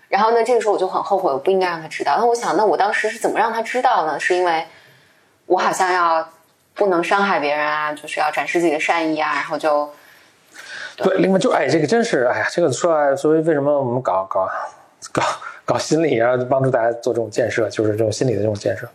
[0.09, 2.17] 然后呢，这个时候我就很后悔，我不应该让他知道。
[2.19, 4.19] 那我想，那我当时是怎么让他知道呢？
[4.19, 4.67] 是因为
[5.47, 6.29] 我好像要
[6.75, 9.93] 不能伤害别人啊，就是要展示自己的善意啊，然后就
[10.97, 14.49] 对，另外就哎，这个真是哎呀，这个说来，所以为什么我们搞搞
[15.13, 15.23] 搞
[15.65, 18.89] 搞心理，然后帮助大家做这种建设，就是这种心理的这种建设。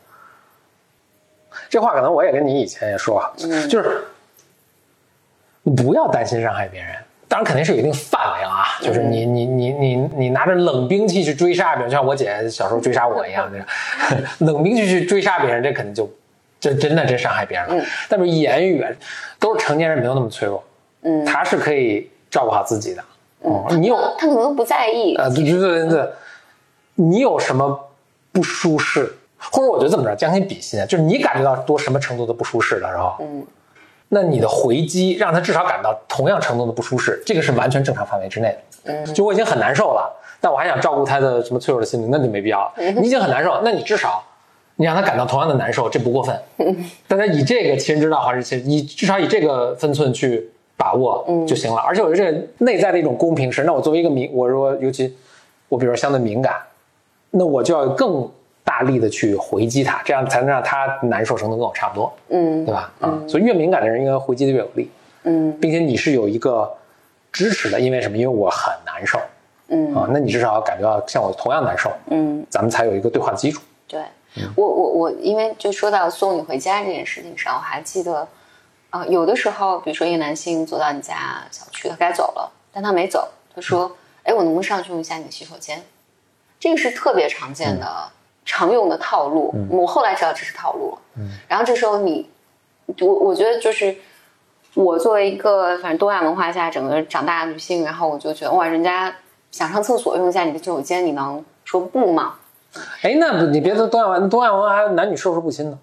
[1.70, 4.15] 这话可能我也跟你以前也说，嗯就是你
[5.76, 6.90] 不要担心伤害别人。
[7.28, 13.68] 当然肯定是有一定范围啊，就是你你你你你拿着冷兵器去追杀比如，就像我姐小时候追杀我一样，这样
[14.40, 16.10] 冷兵器去追杀别人，这肯定就
[16.60, 17.86] 这真的真伤害别人了。
[18.08, 18.92] 但是言语啊
[19.40, 20.64] 都是成年人，没有那么脆弱，
[21.02, 23.04] 嗯，他是可以照顾好自己的。
[23.40, 26.10] 哦，你有他可能不在意，啊，对对对对对，
[26.96, 27.90] 你有什么
[28.32, 33.46] 不舒适，或者我觉得这么着，将心比心，就是你感觉到多什么程度的不舒适的时候，嗯，
[34.10, 38.58] 那你的回击让他至少感到同样程度的不舒适，这个是完全正常范围之内的。
[38.94, 42.74] 嗯，就我已经很难受了，但我还想照顾他的什么脆弱的心灵，那就没必要了。
[43.02, 44.24] 你已经很难受，那你至少
[44.76, 46.40] 你让他感到同样的难受，这不过分。
[47.08, 51.82] 大家以这个其人之道还是其以至少以这个分寸去把握就行了。
[51.82, 55.16] 而且我觉得这内在的一种公平是，那我作为一个敏，我说尤其
[55.68, 56.56] 我比如说相对敏感，
[57.32, 58.30] 那我就要更
[58.66, 62.66] 大力的去回击他，这样才能让他难受程度跟我差不多，嗯。
[62.66, 62.92] 对吧？
[63.00, 64.92] 啊、所以越敏感的人应该回击的越有力，
[65.24, 65.58] 嗯。
[65.62, 66.76] 并且你是有一个
[67.32, 68.18] 支持的，因为什么？
[68.18, 69.20] 因为我很难受。
[69.68, 69.96] 嗯。
[69.96, 73.62] 啊，那你至少要感觉到像我同样难受，嗯，咱们才有一个对话的基础。
[73.88, 74.02] 对。
[74.56, 78.28] 我我我，因为就说到送你回家这件事情上，我还记得，
[78.90, 85.82] 啊、有的时候，比如说一个男性走到你家小区，他该走了，但他没走，他说：“哎，我能不能上去用一下你的洗手间？”
[86.60, 88.10] 这个是特别常见的、
[88.46, 89.54] 常用的套路。
[89.70, 90.98] 我后来知道这是套路了。
[91.48, 92.30] 然后这时候你，
[93.02, 93.96] 我我觉得就是
[94.76, 99.14] 我作为一个反正东亚文化下整个长大的女性，然后我就觉得哇，人家
[99.52, 102.36] 想上厕所用一下你的洗手间，你能说不吗？
[103.02, 105.80] 哎，那不你别说东亚文，东亚文化还有男女授受不亲呢，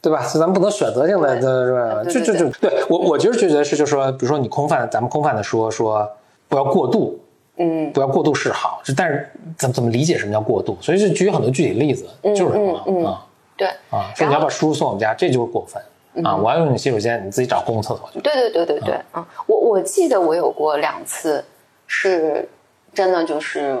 [0.00, 0.22] 对吧？
[0.22, 2.02] 所以咱们不能选择性的，对对吧？
[2.02, 6.10] 对就就对就对我，我就是觉得是，就是说，比如说你空泛，咱们空泛的说说，
[6.48, 7.20] 不要过度，
[7.58, 10.76] 嗯不要过度示好，就但是怎么怎么理解什么叫过度？
[10.80, 13.16] 所以就举很多具体例子，就是什么嗯
[13.56, 13.68] 对。
[13.90, 15.82] 啊，说你要把叔叔送我们家，这就是过分
[16.24, 16.36] 啊！
[16.36, 18.20] 我要用你洗手间，你自己找公共厕所去。
[18.20, 21.44] 对对对对对，嗯，我我记得我有过两次，
[21.86, 22.48] 是
[22.92, 23.78] 真的就是，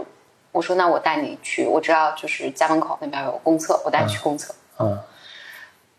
[0.52, 4.54] 我说那我带你去，我知道就是家门口那边有公厕，我带你去公厕。
[4.78, 4.98] 嗯，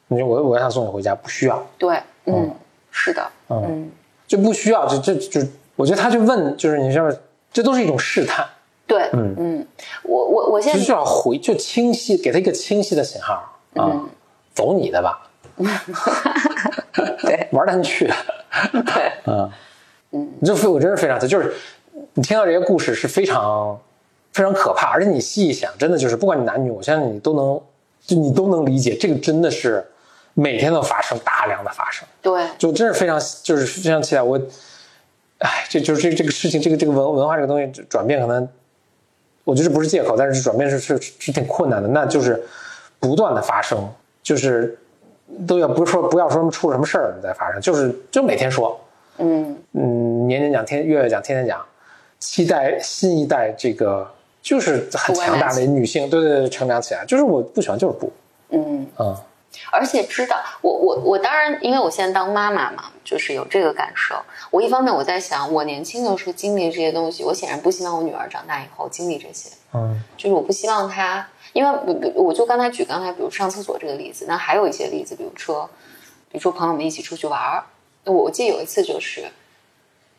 [0.07, 2.53] 你说我我想送你回家，不需要，对，嗯，
[2.91, 3.89] 是的，嗯，
[4.27, 5.41] 就不需要，就就就
[5.75, 7.09] 我觉得他就问，就是你说
[7.51, 8.47] 这都是一种试探，
[8.87, 9.35] 对，嗯。
[9.37, 9.67] 嗯。
[10.03, 14.05] 我我我现在就需要回就清晰，给他一个清晰的信号啊，
[14.53, 15.29] 走你的吧，
[17.21, 17.47] 对。
[17.51, 18.05] 玩蛋去，
[18.85, 19.51] 对，嗯，
[20.11, 21.51] 嗯，你这非我真是非常就是
[22.13, 23.75] 你听到这些故事是非常
[24.31, 27.59] 非常可怕，而且你细一想，真的就是不管你男女，我相信你都能
[28.05, 29.83] 就你都能理解，这个真的是
[30.35, 32.07] 每天都发生，大量的发生。
[32.21, 34.39] 对，就真是非常就是非常期待我，
[35.39, 38.47] 哎，这就是这这个事情，这个这个文文化这个东西转变可能，
[39.43, 42.41] 我觉得这不是借口，但是转变是是是挺困难的，那就是
[42.99, 43.89] 不断的发生，
[44.21, 44.77] 就是
[45.47, 48.79] 都要不是说不要说什么出什么事儿再发生，就是就每天说，
[49.17, 51.65] 嗯嗯，年年讲，天月月讲，天天讲，
[52.19, 54.05] 期待新一代这个
[54.41, 58.11] 就是很强大的女性，对对对，成长起来，就是我不喜欢就是不，
[58.49, 58.85] 嗯。
[58.97, 59.15] 嗯
[59.71, 64.15] 而且知道，我我我当然，因为我现在当妈妈嘛，就是有这个感受。
[64.51, 69.49] 我一方面我在想，我年轻的时候经历这些东西，我显然不希望我女儿长大以后经历这些。
[69.73, 75.69] 嗯就是我不希望她，因为我我就刚才举刚才比如上厕所这个例子，那还有一些例子，比如说，
[76.29, 77.63] 比如说朋友们一起出去玩儿，
[78.05, 79.29] 我我记得有一次就是，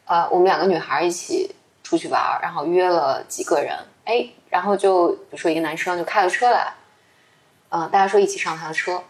[0.07, 6.75] 呃，我们两个女孩一起出去玩儿，然后约了几个人，哎，然后就比如说一个男生就开了车来，
[7.71, 9.03] 嗯、大家说一起上他的车。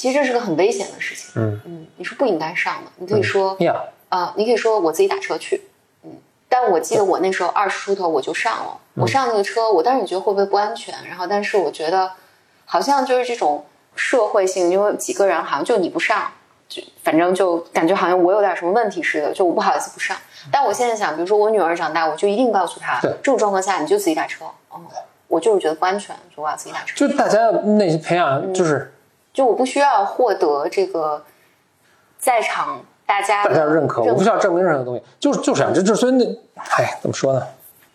[0.00, 2.90] 其实这是个很危险的事情，嗯嗯，你是不应该上的。
[2.96, 5.60] 你可以说，呀，啊，你可以说我自己打车去，
[6.04, 6.10] 嗯，
[6.48, 12.12] 但我记得我那时候二十出头我就上了，我上那个车，我当时也觉得会不会不安全，然后但是我觉得
[12.64, 16.32] 好像就是这种社会性，因为几个人好像就你不上，
[16.66, 20.16] 就反正就感觉好像我有点什么问题似的，就我不好意思不上。
[20.50, 24.80] 但我现在想，比如说我女儿长大，我就一定告诉她，这种状况下你就自己打车，哦，
[25.28, 28.94] 我就是觉得不安全，就我要自己打车，就大家那些培养就是。
[29.32, 31.22] 就我不需要获得这个
[32.18, 36.24] 在场大家大家认可，我不需要证明任何东西，就是就是这样，这这所以那，
[36.56, 37.42] 哎，怎么说呢？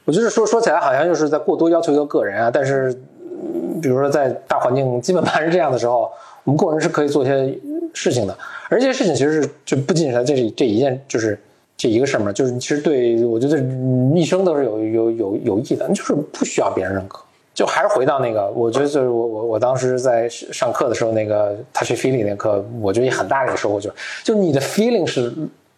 [0.06, 6.12] 我觉得说说起来好像就是在过多要求一个个人啊，但是，嗯比如说在大环境基本盘是这样的时候，
[6.43, 7.58] 我们个人是可以做一些
[7.93, 8.38] 事情的，
[8.69, 11.39] 而这些事情其实是就不仅仅是这这一件，就是
[11.76, 17.24] 这一个事儿嘛，就是其实对我觉得嗯一生都是有有有有益的，就是不需要别人认可。
[17.55, 25.33] 就还是回到那个，我觉得就是我我我当时在上课的时候，那个 touch feeling 那课，我觉得也很大的一个收获就是，就你的 feeling 是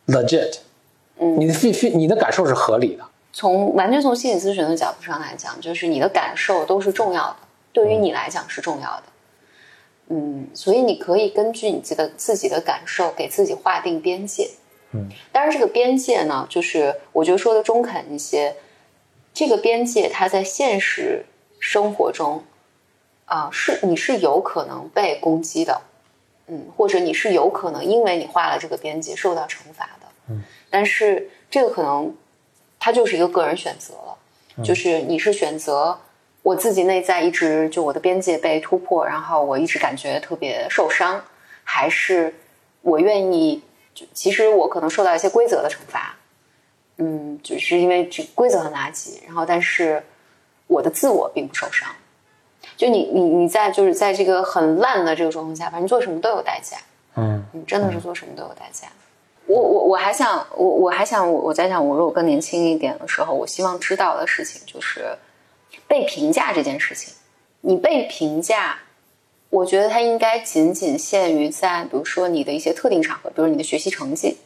[0.07, 0.57] legit，
[1.19, 7.35] 嗯你的 feel feel 你的感受是合理的，从完全从心理咨询的角度上来讲，就是你的感受都是重要的，
[7.71, 9.03] 对于你来讲是重要的。
[10.09, 14.49] 嗯，所以你可以根据你自己的自己的感受给自己划定边界。
[14.93, 18.55] 嗯，当然这个边界呢，就是我觉得说的中肯一些，
[19.33, 21.25] 这个边界它在现实
[21.59, 22.43] 生活中，
[23.25, 25.81] 啊、是你是有可能被攻击的，
[26.47, 30.07] 嗯，或者你是有可能因为你画了这个边界受到惩罚的。
[30.29, 32.15] 嗯，但是这个可能
[32.79, 35.99] 它就是一个个人选择了，就是你是选择
[36.43, 41.23] 我自己内在一直就我的边界被突破，然后我一直感觉特别受伤，
[41.63, 42.33] 还是
[42.81, 43.61] 我愿意，
[43.93, 46.15] 就其实我可能受到一些规则的惩罚，
[46.97, 50.01] 嗯，就是因为这规则很垃圾，然后但是
[50.67, 51.89] 我的自我并不受伤。
[52.75, 56.77] 就你你你在就是在这个很烂的这个状况下，反正做什么都有代价，
[57.15, 58.87] 嗯你真的是做什么都有代价。
[59.47, 65.17] 我我我还想我我还想我我在想我如果更年轻一点的时候，我希望知道的事情就是
[65.87, 67.13] 被评价这件事情。
[67.61, 68.77] 你被评价，
[69.49, 74.37] 我觉得它应该仅仅限于在比如说你的一些特定场合，比如你的学习成绩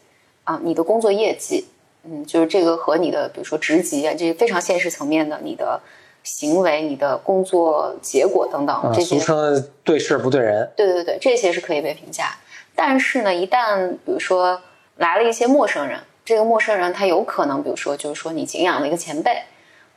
[0.45, 1.67] 啊，你的工作业绩，
[2.03, 5.81] 嗯，就是这个和你的比如说职级啊，这些非常现实层面的你的
[6.23, 12.35] 行为、你的工作结果等等、啊，这些俗称对事不对人，对对对，这些是可以被评价。
[12.75, 14.61] 但是呢，一旦比如说
[14.97, 19.41] 来了一些陌生人，这个陌生人他有可能，比如说就是说你敬仰的一个前辈，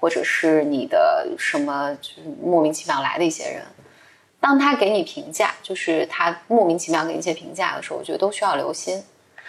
[0.00, 3.62] 或者是你的什么就是莫名其妙来的一些人，
[4.40, 9.02] 当他给你评价，就是他莫名其妙给你一些评价的时候，我觉得都需要留心，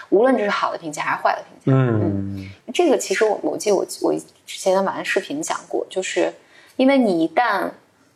[0.10, 1.80] 无论这是好的评价还是坏的评价。
[1.80, 4.14] 嗯这个其实我我记得我我
[4.46, 6.34] 之前在晚安视频讲过，就是
[6.76, 7.70] 因为你一旦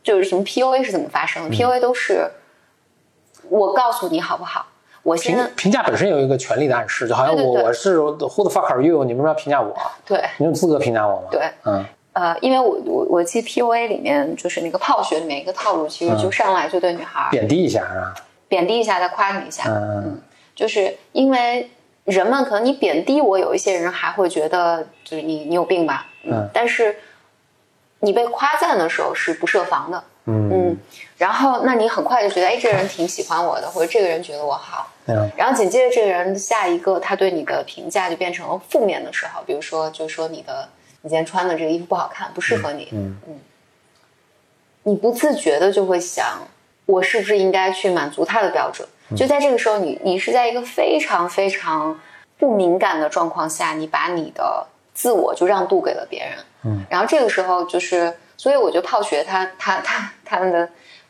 [0.03, 2.31] 就是什么 PUA 是怎么发生的、p u a 都是
[3.49, 4.67] 我告诉你好不好，
[5.03, 9.03] 我现在评评价本身有一个权利的暗示，就好像我我是 Who the fuck are you？
[9.03, 9.75] 你为什么要评价我？
[10.05, 11.27] 对你有资格评价我吗？
[11.31, 18.13] 对，嗯呃，因为我我我记得 PUA 里面就是那个泡学里面一个套路，其实就上来就对女孩儿贬低一下是吧？
[18.47, 20.21] 贬低一下，再夸你一下，嗯
[20.55, 21.69] 就是因为
[22.03, 26.95] 人们可能你贬低我，有一些人还会觉得就是你你有病吧，嗯但是
[27.99, 30.49] 你被夸赞的时候是不设防的，嗯。
[30.51, 30.77] 嗯，
[31.17, 40.69] 然后那你很快就觉得，哎，这个人挺喜欢我的，或者这个人觉得我好，嗯然后紧接着这个人下一个他对你的评价就变成了负面的时候，比如说就是说你的
[41.01, 43.17] 你今天穿的这个衣服不好看，不适合你，嗯
[44.83, 46.47] 你不自觉的就会想，
[46.85, 48.87] 我是不是应该去满足他的标准？
[49.17, 51.99] 就在这个时候你，你是在一个非常非常
[52.37, 60.67] 不敏感的状况下，你把你的自我就让渡给了别人，嗯，然后这个时候就是，所以我觉得泡学他他他他们的，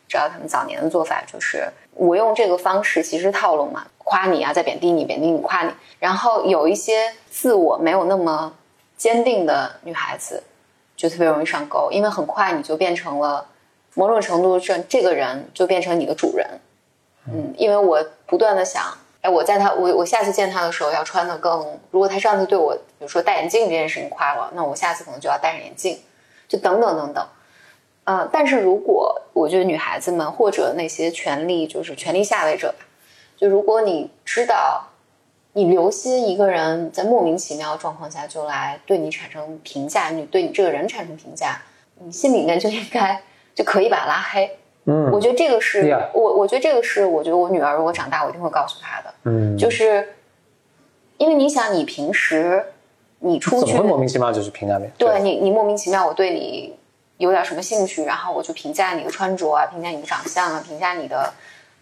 [0.08, 8.52] 知道他们早年的做法就是，我用这个方式其实套路嘛，夸你啊，再贬低你，贬低你，夸你，然后有一些自我没有那么
[8.96, 10.42] 坚定的女孩子，
[10.96, 13.46] 就特别容易上钩，因为很快你就变成了
[13.94, 16.60] 某种程度上，这个人就变成你的主人。
[17.26, 18.82] 嗯，因为我不断的想，
[19.22, 26.00] 哎，我在他我我下次见他的时候要穿的更，如果他上次对我，比如说戴眼镜这件事情夸了，那我下次可能就要戴上眼镜，
[26.48, 27.26] 就等等等等。
[28.04, 32.86] 呃，但是如果我觉得女孩子们或者那些权力就是权力下位者吧，
[33.36, 34.86] 就如果你知道
[35.52, 41.60] 你留心一个人在莫名其妙的状况下就来对你产生评价，你对你这个人产生评价，
[41.96, 43.22] 你心里面就应该
[43.54, 44.58] 就可以把他拉黑。
[44.90, 45.10] 嗯。
[45.12, 50.16] 我觉得这个是我，我觉得这个是，我觉得我女儿如果长大，我一定会告诉她的，嗯，就是
[51.18, 52.64] 因为你想，你平时
[53.20, 54.94] 你出去怎么会莫名其妙就是评价别人？
[54.98, 55.20] 对。
[55.20, 56.74] 你，你莫名其妙，我对你
[57.18, 61.32] 有点什么兴趣，然后我就评价你的穿着啊，评价你的长相啊，评价你的，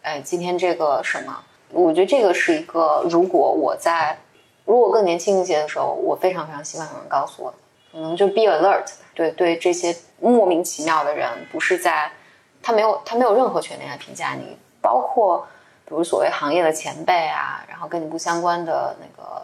[0.02, 1.36] 呃，今天这个什么？
[1.70, 4.16] 我觉得这个是一个，如果我在
[4.64, 7.56] 如果更年轻一些的时候，我非常非常希望有人告诉我的，
[7.92, 12.10] 可能就 be alert，对对这些莫名其妙的人，不是在
[12.68, 15.38] 他没有他没有任何权利来评价你，包括
[15.86, 19.42] 比如所谓行业的前辈啊，然后跟你不相关的那个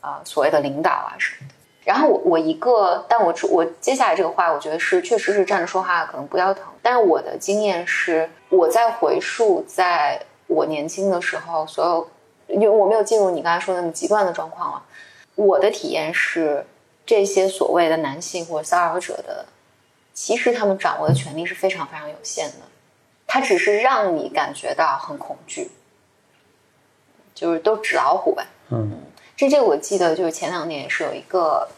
[0.00, 1.54] 啊、所谓的领导啊什么的。
[1.84, 6.62] 然后我我一个，但我我接下来这个话，我觉得是确实是站着说话可能不腰疼。
[6.80, 12.08] 但是我的经验是，我在回溯在我年轻的时候，所有
[12.46, 14.82] 因为我没有进入你刚才说的那么极端的状况了，
[15.34, 16.64] 我的体验是，
[17.04, 19.44] 这些所谓的男性或者骚扰者的，
[20.16, 22.56] 其实他们掌握的权利是非常非常有限的，
[23.26, 25.70] 他只是让你感觉到很恐惧，
[27.34, 28.46] 就是都纸老虎呗。
[28.70, 29.02] 嗯
[29.36, 31.68] 这这个我记得，就是前两年也是有一个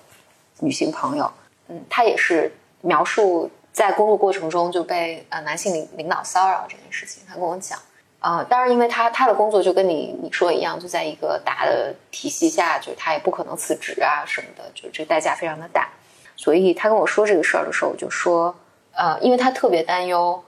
[0.60, 1.28] 女性朋友，
[1.66, 7.76] 嗯，她也是描述在工作过程中就被呃男性领领导骚扰这件事情，她跟我讲，
[8.20, 15.90] 呃，当然因为她她的工作就跟你你说的一样，就在一个大的体系下，就是她也不可能辞职啊什么的，就是这个代价非常的大，
[16.38, 18.56] 所以他跟我说这个事儿的时候，我就说，
[18.92, 20.42] 呃，因为他特别担忧，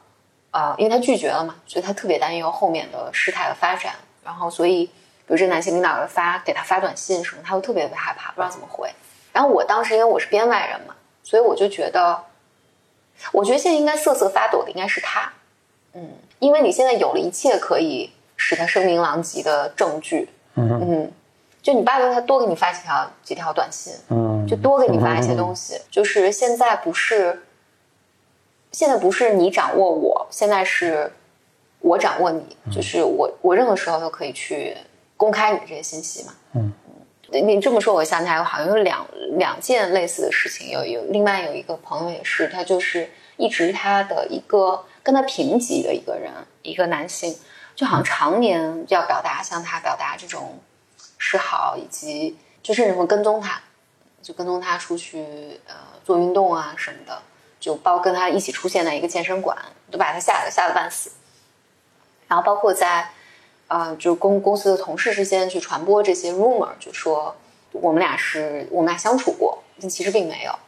[0.52, 3.92] 呃，因为他拒绝了嘛，所以他特别担忧后面的事态的发展，
[4.24, 4.88] 然后所以。
[5.26, 8.90] 比如这男性领导发给他发短信什么，他会特别特别害怕，不知道怎么回。
[9.32, 12.20] 然后我当时因为我是编外人嘛，所以我就觉得，
[13.30, 15.32] 我觉得现在应该瑟瑟发抖的应该是他，
[15.92, 21.12] 嗯，因为你现在有了一切可以使他声名狼藉的证据，嗯嗯，
[21.62, 25.80] 就你爸爸他多给你发几条几条短信，嗯，就多给你发一些东西。
[25.90, 27.42] 就是现在不是，
[28.72, 31.12] 现在不是你掌握我，现在是
[31.80, 34.76] 我掌握你，就是我我任何时候都可以去
[35.16, 36.34] 公开你这些信息嘛。
[36.54, 36.72] 嗯，
[37.30, 39.06] 你这么说，我想起来，好像有两
[39.36, 40.70] 两件类似的事情。
[40.70, 46.32] 有有另外有一个朋友也是，他就是一直他的一个跟他平级的一个人，
[46.62, 47.36] 一个男性，
[47.76, 50.58] 就好像常年要表达向他表达这种
[51.22, 53.60] 示好，以及就甚至会跟踪他，
[54.22, 57.20] 就跟踪他出去呃做运动啊什么的，
[57.60, 59.56] 就包括跟他一起出现在一个健身馆，
[59.90, 61.10] 都把他吓得吓得半死。
[62.26, 63.10] 然后包括在
[63.68, 67.36] 呃，就公公司的同事之间去传播这些 rumor，就说
[67.72, 70.58] 我们俩是我们俩相处过，但其实并没有。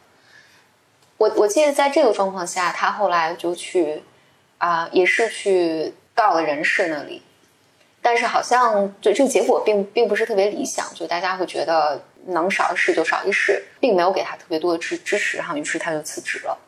[1.17, 4.03] 我我记得在这个状况下，他后来就去
[4.59, 7.21] 啊、也是去告了人事那里，
[8.03, 16.59] 但是好像就这个结果并并不是特别理想，就大家会觉得能少一事就少一事，并没有给他特别多的支支持，然后于是他就辞职了。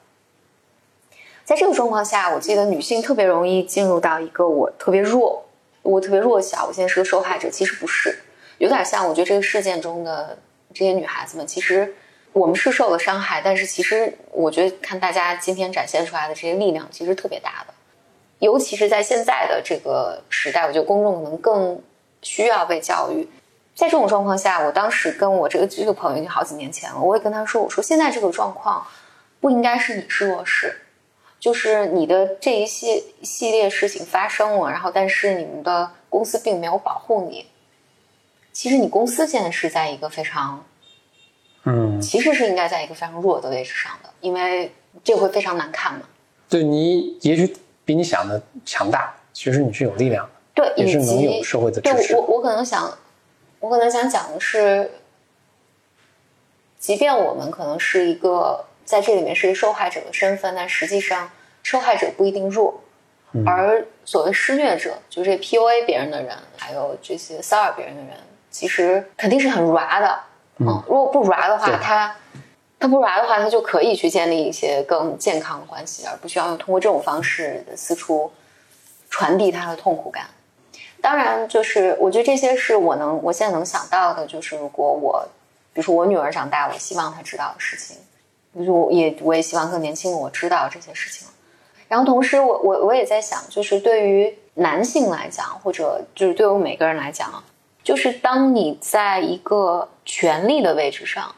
[1.43, 5.45] 在这个状况下，我记得女性特别容易进入到一个我特别弱，
[5.83, 7.49] 我特别弱小，我现在是个受害者。
[7.51, 8.17] 其实不是，
[8.57, 10.39] 有点像我觉得这个事件中的
[10.73, 11.93] 这些女孩子们，其实
[12.33, 17.73] 我们是受了伤害，但是其实我觉得看大家今天展现出来的这些力量，其实特别大的。
[18.39, 21.81] 尤其是在现在的这个时代，我觉得公众可能更
[22.21, 23.27] 需要被教育。
[23.73, 28.85] 在这种状况下，我当时跟我这个这个朋友已经好几年前了，我也跟他说，我说现在这个状况
[29.41, 30.81] 不应该是你是弱势，
[31.39, 37.47] 就是你的这一系系列事情发生了，然后但是你们的公司并没有保护你。
[38.53, 40.63] 其实你公司现在是在一个非常，
[41.65, 44.71] 嗯，其实是应该在一个非常弱的位置上的，因为
[45.03, 46.03] 这会非常难看嘛。
[46.47, 47.53] 对你也许
[47.85, 52.13] 比你想的强大，其实你是有力量的，对，也是能有社会的支持。
[52.13, 52.97] 对我，我可能想，
[53.59, 54.91] 我可能想讲的是，
[56.79, 61.29] 即便我们可能是一个在这里面是一个受害者的身份，但实际上
[61.61, 62.81] 受害者不一定弱，
[63.45, 68.11] 而所谓施虐者，就是这 PUA 别人的人，还有这些骚扰别人的人，
[68.49, 70.19] 其实肯定是很 ra 的。
[70.57, 72.15] 嗯，如果不 ra 的话，他
[72.79, 78.31] 他不 ra 的话，他就可以去建立一些更健康的关系，而不需要通过这种方式四处
[79.09, 80.27] 传递他的痛苦感。
[81.01, 85.27] 当然，就是我觉得这些是我能我现在能想到的，就是如果我，
[85.71, 87.97] 比如说我女儿长大，我希望她知道的事情，
[88.53, 91.27] 比如说我也我也希望更年轻的我知道这些事情。
[91.87, 97.43] 然后同时我，我我也在想，就是对于男性来讲，或者就是对我们每个人来讲，
[97.83, 101.35] 就是当你在一个权力的位置上，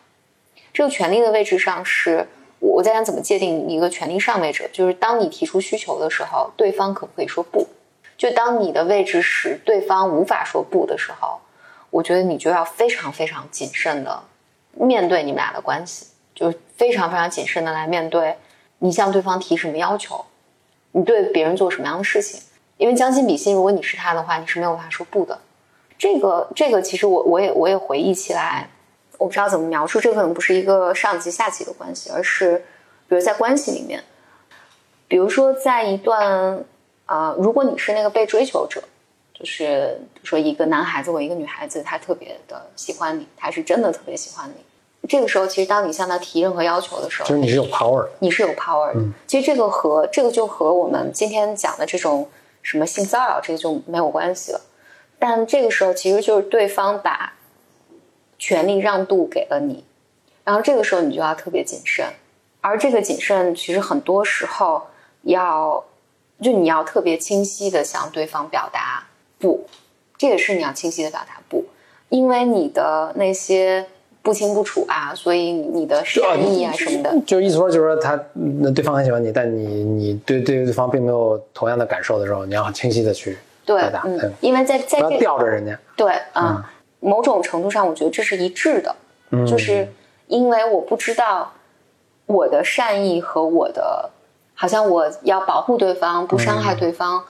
[0.77, 2.27] 这个权力的位置上是
[2.59, 7.65] 我在想怎么界定一个权力上位者，就是当你提出需求的时候，对方可不可以说不？
[8.15, 11.39] 就当你的位置使对方无法说不的时候，
[11.89, 14.21] 我觉得你就要非常非常谨慎的
[14.73, 18.35] 面对你们俩的关系，就是非常非常谨慎的来面对
[18.77, 20.25] 你向对方提什么要求，
[20.91, 22.39] 你对别人做什么样的事情。
[22.77, 25.39] 因为将心比心，如果你是他的话，你是没有办法说不的。
[25.97, 28.69] 这个这个，其实我我也我也回忆起来，
[29.17, 32.57] 我不知道怎么描述，这可能不是一个上级下级的关系，而是
[33.07, 34.03] 比如在关系里面，
[35.07, 36.63] 比如说在一段。
[37.07, 38.83] 啊，如果你是那个被追求者，
[39.33, 45.07] 就是说一个男孩子或一个女孩子，他特别的喜欢你，他是真的特别喜欢你。
[45.07, 48.99] 这个时候，其实当你向他提任何要求的时候，就是你是有 power 的，你是有 power 的。
[49.25, 52.27] 其实这个和这个就和我们今天讲的这种
[52.61, 54.59] 什么性骚扰这个就没有关系了。
[55.17, 57.31] 但这个时候，其实就是对方把
[58.39, 59.83] 权力让渡给了你，
[60.43, 62.05] 然后这个时候你就要特别谨慎。
[62.61, 64.87] 而这个谨慎，其实很多时候
[65.23, 65.83] 要。
[66.39, 69.03] 就你要特别清晰的向对方表达
[69.39, 69.65] 不，
[70.19, 71.65] 这也是你要清晰的表达不，
[72.09, 73.83] 因为你的那些
[74.21, 78.23] 不清不楚啊，所以你的善意啊什么的，就意思说就是说他
[78.61, 83.35] 那对方很喜欢你，但你你对对对方并没有同样的感受的时候，你要很清晰的去
[83.65, 86.71] 表达，嗯，因为在在不要吊着人家，对啊，
[87.07, 88.95] 某种程度上我觉得这是一致的，
[89.45, 89.93] 就是
[90.27, 91.53] 因为我不知道
[92.25, 94.11] 我的善意和我的。
[94.59, 97.23] 好像我要保护对方，不伤害对方。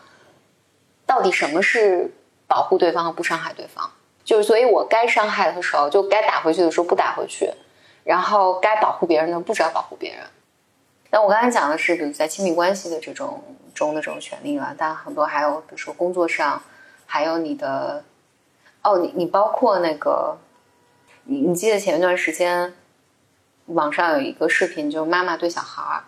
[1.06, 2.10] 到底什么是
[2.48, 3.92] 保护对方和不伤害对方？
[4.24, 7.52] 就是，所以我该伤害的时候就该打回去的时候不打回去，
[8.06, 10.22] 然后该保护别人的不知道保护别人。
[11.10, 13.44] 那我刚才讲的是，比如在亲密关系的这种
[13.76, 16.64] 中的这种权利了，但很多还有，比如说工作上，
[17.06, 18.02] 还有你的，
[18.88, 20.38] 哦，你你包括那个，
[21.26, 22.74] 你你记得前一段时间
[23.66, 26.04] 网上有一个视频，就是妈妈对小孩儿。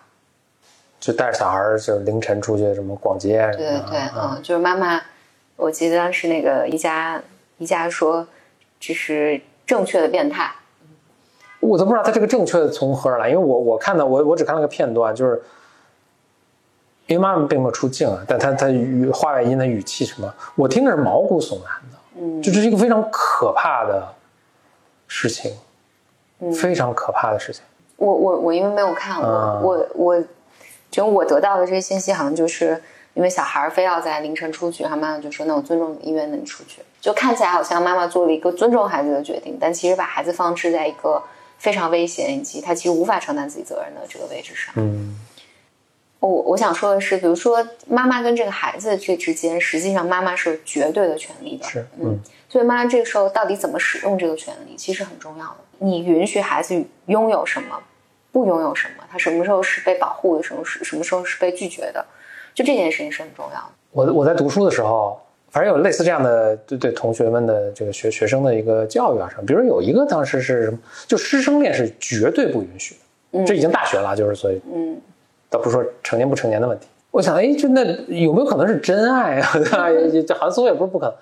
[0.98, 3.38] 就带着小孩儿，就凌晨出去什么逛街。
[3.52, 5.02] 对对对，嗯，就是妈妈，
[5.56, 7.22] 我记得当时那个一家
[7.58, 8.26] 一家说
[8.78, 10.50] 这是正确的变态。
[11.60, 15.42] 我都不知道他这个正确的从何而来，因为我我看到我我只看了个片段，就是
[17.08, 24.14] 因为妈妈并没有出镜啊，但他他语话外音的语气什么，我听着是毛骨悚然的，嗯，就这是一个非常可怕的
[25.08, 25.56] 事情，
[26.38, 27.62] 嗯，非常可怕的事情。
[27.96, 30.24] 我我我因为没有看，我我我。
[30.90, 32.82] 就我得到的这些信息，好像就是
[33.14, 41.22] 因为小孩非要在凌晨出去，然后妈妈就说：“那我尊重你意愿，那你出去。”就看起来好像妈妈做了一个尊重孩子的决定，但其实把孩子放置在一个
[41.58, 44.74] 非常危险以及他其实无法承担自己责任的这个位置上。
[44.78, 45.16] 嗯，
[46.20, 51.64] 我我想说的是，比如说妈妈跟这个孩子这之间，实际上妈妈是绝对的权利的。
[51.64, 52.18] 是，嗯，
[52.48, 55.56] 所以妈妈这个时候到底怎么使用这个权利，其实很重要的。
[55.78, 57.80] 你允许孩子拥有什么？
[58.32, 62.04] 不拥有什么，他什么时候是被保护的，什么时什么时候是被拒绝的，
[62.54, 63.66] 就这件事情是很重要的。
[63.90, 72.94] 我我在读书的时候，反正有类似这样的对对同学们的这个学学生的一个教育啊什么，比如有一个当时是什么，就师生恋是绝对不允许
[73.32, 75.00] 的，这已经大学了，就是所以，嗯，
[75.50, 76.86] 倒不是说成年不成年的问题。
[77.10, 79.52] 我想，哎，就那有没有可能是真爱啊？
[80.26, 81.14] 这好像似乎也不是不可能，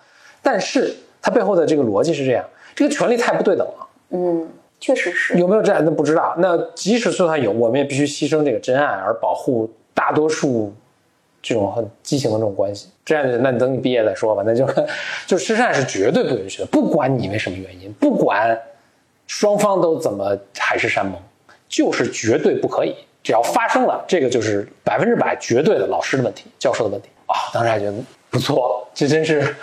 [0.43, 2.45] 但是它背后的这个逻辑是这样，
[2.77, 4.49] 这个权利太不对等了，嗯。
[4.81, 6.37] 确实是有没有真爱那不知道。
[6.39, 10.73] 那即使就算有，我们也必须牺牲这个真爱而保护大多数
[11.43, 12.87] 这种很畸形的这种关系。
[13.05, 14.45] 这样，那你等你毕业再说吧。
[14.47, 14.65] 那就
[15.27, 18.57] 就失善是绝对不允许的，不管你因为什么原因，不管
[19.27, 21.21] 双方都怎么海誓山盟，
[21.69, 22.95] 就是绝对不可以。
[23.29, 27.53] 只要发生了，这个就是百分之百绝对的老师的问题，教授的问题啊。
[27.53, 27.95] 当时还觉得
[28.31, 29.55] 不错，这真是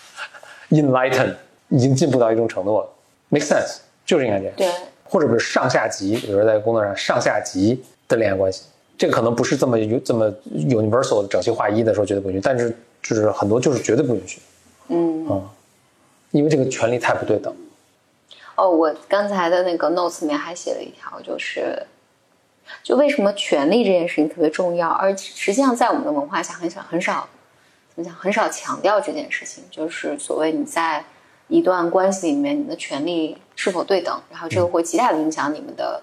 [0.72, 1.34] enlighten，
[1.68, 2.88] 已经进步到一种程度了
[3.28, 3.80] ，make sense。
[4.06, 4.66] 就是应该这样，对，
[5.04, 8.62] 或者比如上下级，比如在工作上上下级的恋爱关系，
[8.96, 14.40] 这个可能不是这么有这么 universal 整齐划一的说绝对不允许，但是就是很多就是绝对不允许，
[14.88, 15.42] 嗯啊，
[16.30, 17.54] 因为这个权利太不对等。
[18.54, 21.78] 哦，我刚才的那个 notes 里面还写了一条，就是
[22.82, 27.28] 就为什么权利这件事情特别重要，而实际上在我们的文化下很少很少
[27.94, 31.04] 怎么讲，很少强调这件事情，就是所谓你在。
[31.48, 36.02] 一段关系里面你的权利是否对等，然后这个会极大的影响你们的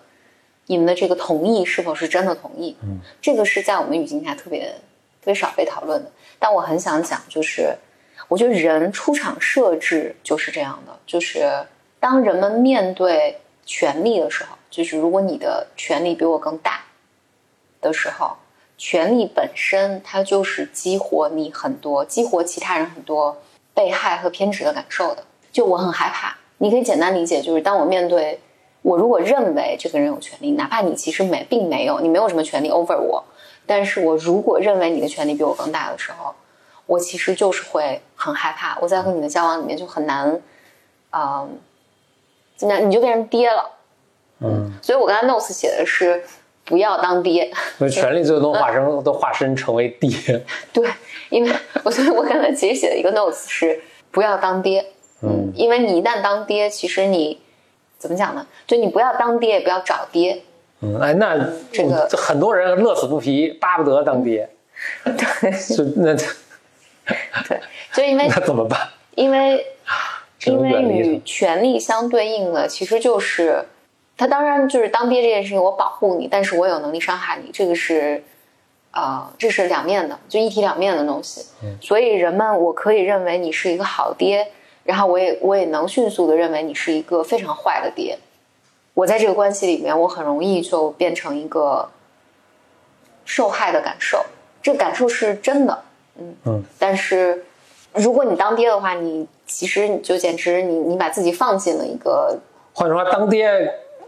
[0.68, 2.78] 你们的这个同意是否是真的同意。
[2.84, 6.12] 嗯，这个是在我们语境下特别特别少被讨论的。
[6.38, 7.76] 但我很想讲，就是
[8.28, 11.66] 我觉得人出场设置就是这样的，就是
[12.00, 16.82] 当人们面对权力的时候，就是如果你的权力比我更大
[17.82, 18.38] 的时候，
[18.78, 23.38] 权力本身它就是激活你很多，激活其他人很多
[23.74, 25.24] 被害和偏执的感受的。
[25.52, 28.40] 就我很害怕，你可以简单理解，就是当我面对
[28.82, 33.24] 我如果认为这个人有权利，哪怕你其实没并没有，你没有什么权利 over 我，
[33.66, 36.36] 但是我如果认为你的权利比我更大的时候，
[36.86, 40.42] 我其实就是会很害怕，我在和你的交往里面就很难，
[41.12, 41.60] 嗯、
[42.56, 43.79] 怎么样，你就变成爹了。
[44.42, 46.24] 嗯，所以我刚才 notes 写的是
[46.64, 50.44] 不要当爹，所以权力最终化身 都化身成为爹。
[50.72, 50.90] 对，
[51.30, 51.52] 因为
[51.84, 53.80] 我所以我刚才其实写的一个 notes 是
[54.12, 54.86] 不要当爹，
[55.22, 57.40] 嗯，因为你一旦当爹，其实你
[57.98, 58.46] 怎么讲呢？
[58.66, 60.42] 就你不要当爹，也不要找爹，
[60.82, 61.38] 嗯，哎，那
[61.72, 64.50] 这个我很多人乐此不疲，巴不得当爹，
[65.04, 67.60] 对就那对，
[67.94, 68.80] 就因为 那怎么办？
[69.16, 69.66] 因为
[70.46, 73.66] 因为与权力相对应的，其实就是
[74.20, 78.22] 他当然就是当爹这件事情，我保护你，但是我有能力伤害你，这个是
[78.92, 81.46] 呃，这是两面的，就一体两面的东西。
[81.64, 84.52] 嗯所以人们，我可以认为你是一个好爹，
[84.84, 88.20] 然后我也我也能迅速的认为你是一个非常坏的爹。
[88.94, 91.90] 我在这个关系里面，我很容易就变成一个
[93.24, 94.26] 受害的感受，
[94.62, 95.82] 这感受是真的，
[96.18, 96.64] 嗯嗯。
[96.78, 97.46] 但是
[97.94, 102.38] 如果你当爹的话，你其实你就简直你你把自己放进了一个
[102.74, 103.50] 换句话说，当爹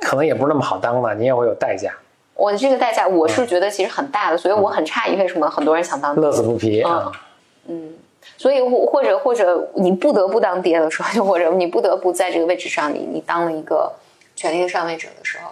[0.02, 1.94] 可能也不是那么好当的，你也会有代价，
[2.34, 6.16] 我的这个代价，我是觉得其实很大的，所以我很诧异为什么很多人想当。
[6.16, 7.12] 乐此不疲啊
[7.68, 7.98] 嗯啊。
[8.38, 13.94] 所以或或者或者你不得不当爹的时候，就或者你不得不在这个位置上，你你当了一个
[14.36, 15.52] 权力的上位者的时候，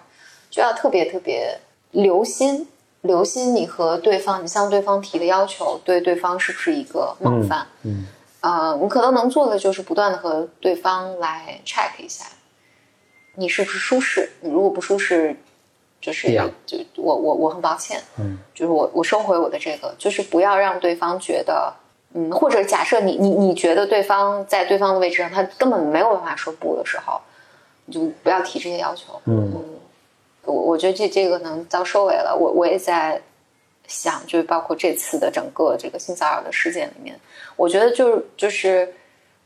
[0.50, 1.60] 就要特别特别
[1.92, 2.68] 留心
[3.02, 7.68] 留心你和对方，你向对方提的要求，对对方是不是一个冒犯？
[7.84, 8.08] 嗯
[8.42, 12.26] 呃，你可能能做的就是不断的和对方来 check 一下，
[13.40, 14.30] 你是不是舒适？
[14.42, 15.36] 你如果不舒适，
[16.02, 16.28] 就是
[16.66, 21.74] 就我我我很抱歉，嗯，就是我我收回我的这个，就是不要让对方觉得，
[22.14, 27.22] 嗯，或者假设你你你觉得对方在对方的位置上，他根本没有办法说不的时候，
[27.86, 29.20] 你就不要提这些要求。
[29.26, 29.64] 嗯
[30.44, 33.22] 我我觉得这这个能到收尾了，我我也在
[33.88, 37.20] 想，就是包括这次的整个这个性骚扰的事件里面，
[37.56, 38.92] 我觉得就是就是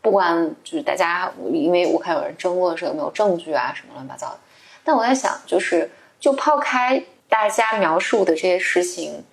[0.04, 4.39] 不管就是大家，因为我看有人争论说有没有证据啊什么乱七八糟的，
[4.84, 5.89] 但我在想，就是
[6.20, 9.24] 就抛开大家描述的这些事情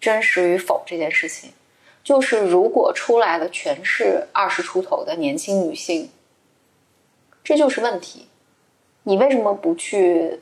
[0.00, 1.50] 真实与否这件事情，
[2.02, 6.08] 就是如果出来的全是二十出头的年轻女性，
[7.44, 8.26] 这就是问题。
[9.02, 10.40] 你为什么不去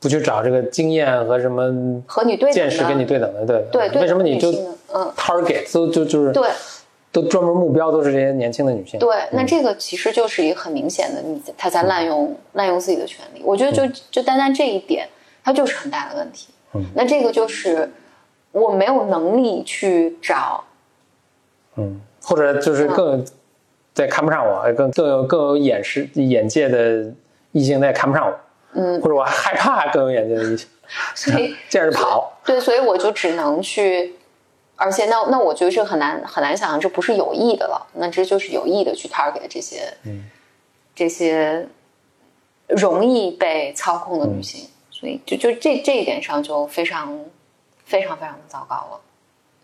[0.00, 4.50] 不去找这个经验和什么和你对等见识呢跟你对等的，对对对为什么你就
[4.90, 5.12] 嗯。
[5.14, 6.48] target 都就就是对
[7.10, 8.98] 都专门目标都是这些年轻的女性？
[9.00, 13.42] 对，那这个其实就是一个很明显的，你他在滥用滥用自己的权利。
[13.44, 15.08] 我觉得就就单单这一点，
[15.42, 16.48] 它就是很大的问题。
[16.74, 17.90] 嗯那这个就是
[18.52, 20.62] 我没有能力去找，
[21.76, 23.24] 嗯，或者就是更
[23.94, 27.10] 再看不上我，更更有更有眼识眼界的
[27.52, 28.34] 异性，他也看不上我，
[28.74, 30.68] 嗯，或者我害怕更有眼界的异性，
[31.14, 34.14] 所以 见着跑，对，所以我就只能去，
[34.80, 40.30] 而且那那我觉得这很难很难想象，这不是有意的了，那这就是有意的去 target 这些，嗯，
[40.94, 41.68] 这些
[42.68, 47.18] 容易被操控的女性，所以就就这这一点上就非常
[47.84, 49.00] 非常非常的糟糕了。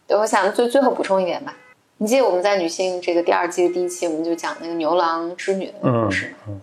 [0.07, 1.57] 对，我想最最后补充一点吧，
[1.99, 6.37] 你记得我们在女性这个第二季的第一期，我们就讲那个牛郎织女的故事吗？
[6.49, 6.61] 嗯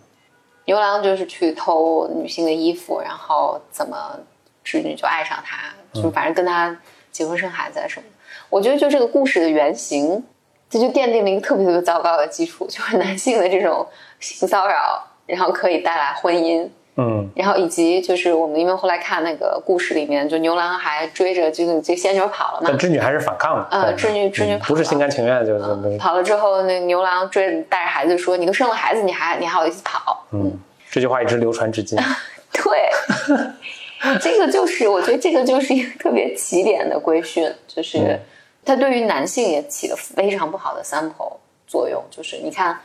[0.66, 4.18] 牛郎就是去偷女性的衣服，然后怎么
[4.64, 6.80] 织女就爱上他，就是反正跟他
[7.12, 8.11] 结婚生孩子啊什么的。
[8.52, 10.24] 我觉得就这个故事的原型，
[10.70, 13.88] 这就奠定了一个特别特别糟糕的基础，就是 男性的这种
[14.20, 30.60] 性骚扰，然后可以带来婚姻，嗯然后以及就是我们因为后来看那个故事里面，就牛郎还追着这个这仙女跑了嘛但，织女还是反抗的，呃织女织女嗯跑了不是心甘情愿就是嗯跑了之后，那牛郎追带着孩子说：“你都生了孩子，你还你还好意思跑？”嗯，
[30.92, 31.98] 这句话一直流传至今，
[32.52, 32.90] 对，
[34.20, 38.20] 这个就是我觉得这个就是一个特别起点的规训，就是嗯
[38.64, 42.04] 它对于男性也起了非常不好的 sample 作用。
[42.12, 42.80] 就是你看，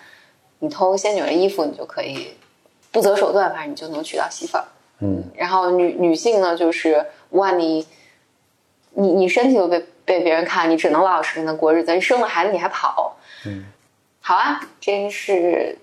[0.61, 2.29] 你偷仙女的衣服，你就可以
[2.91, 4.65] 不择手段，反正你就能娶到媳妇儿。
[5.01, 7.87] 嗯然后女女性呢，就是哇，你
[8.95, 11.95] 你你身体都被被别人看，你只能老老实实的过日子。
[11.95, 13.15] 你生了孩子你还跑，
[13.45, 13.65] 嗯，
[14.21, 15.77] 好啊，这是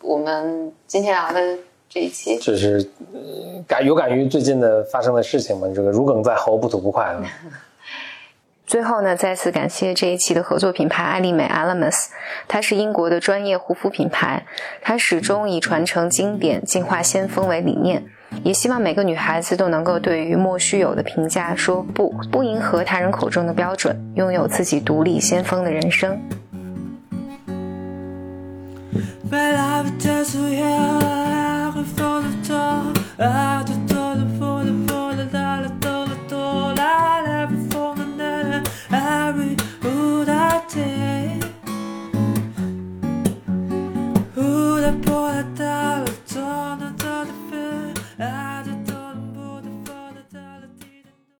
[0.00, 1.58] 我们今天聊的
[1.90, 2.38] 这一期。
[2.40, 2.88] 这是
[3.68, 5.68] 感有感于最近的发生的事情嘛？
[5.74, 7.14] 这个如鲠在喉，不吐不快。
[8.66, 12.06] 最后呢，再次感谢这一期的合作品牌艾丽美 （Elemis），
[12.48, 14.44] 它是英国的专业护肤品牌，
[14.82, 18.04] 它始终以传承经典、净化先锋为理念，
[18.42, 26.20] 也希望每个女孩子都能够对于莫须有的评价说不，不迎合他人口中的标准，拥有自己独立先锋的人生。
[29.30, 29.54] But
[40.68, 41.15] day.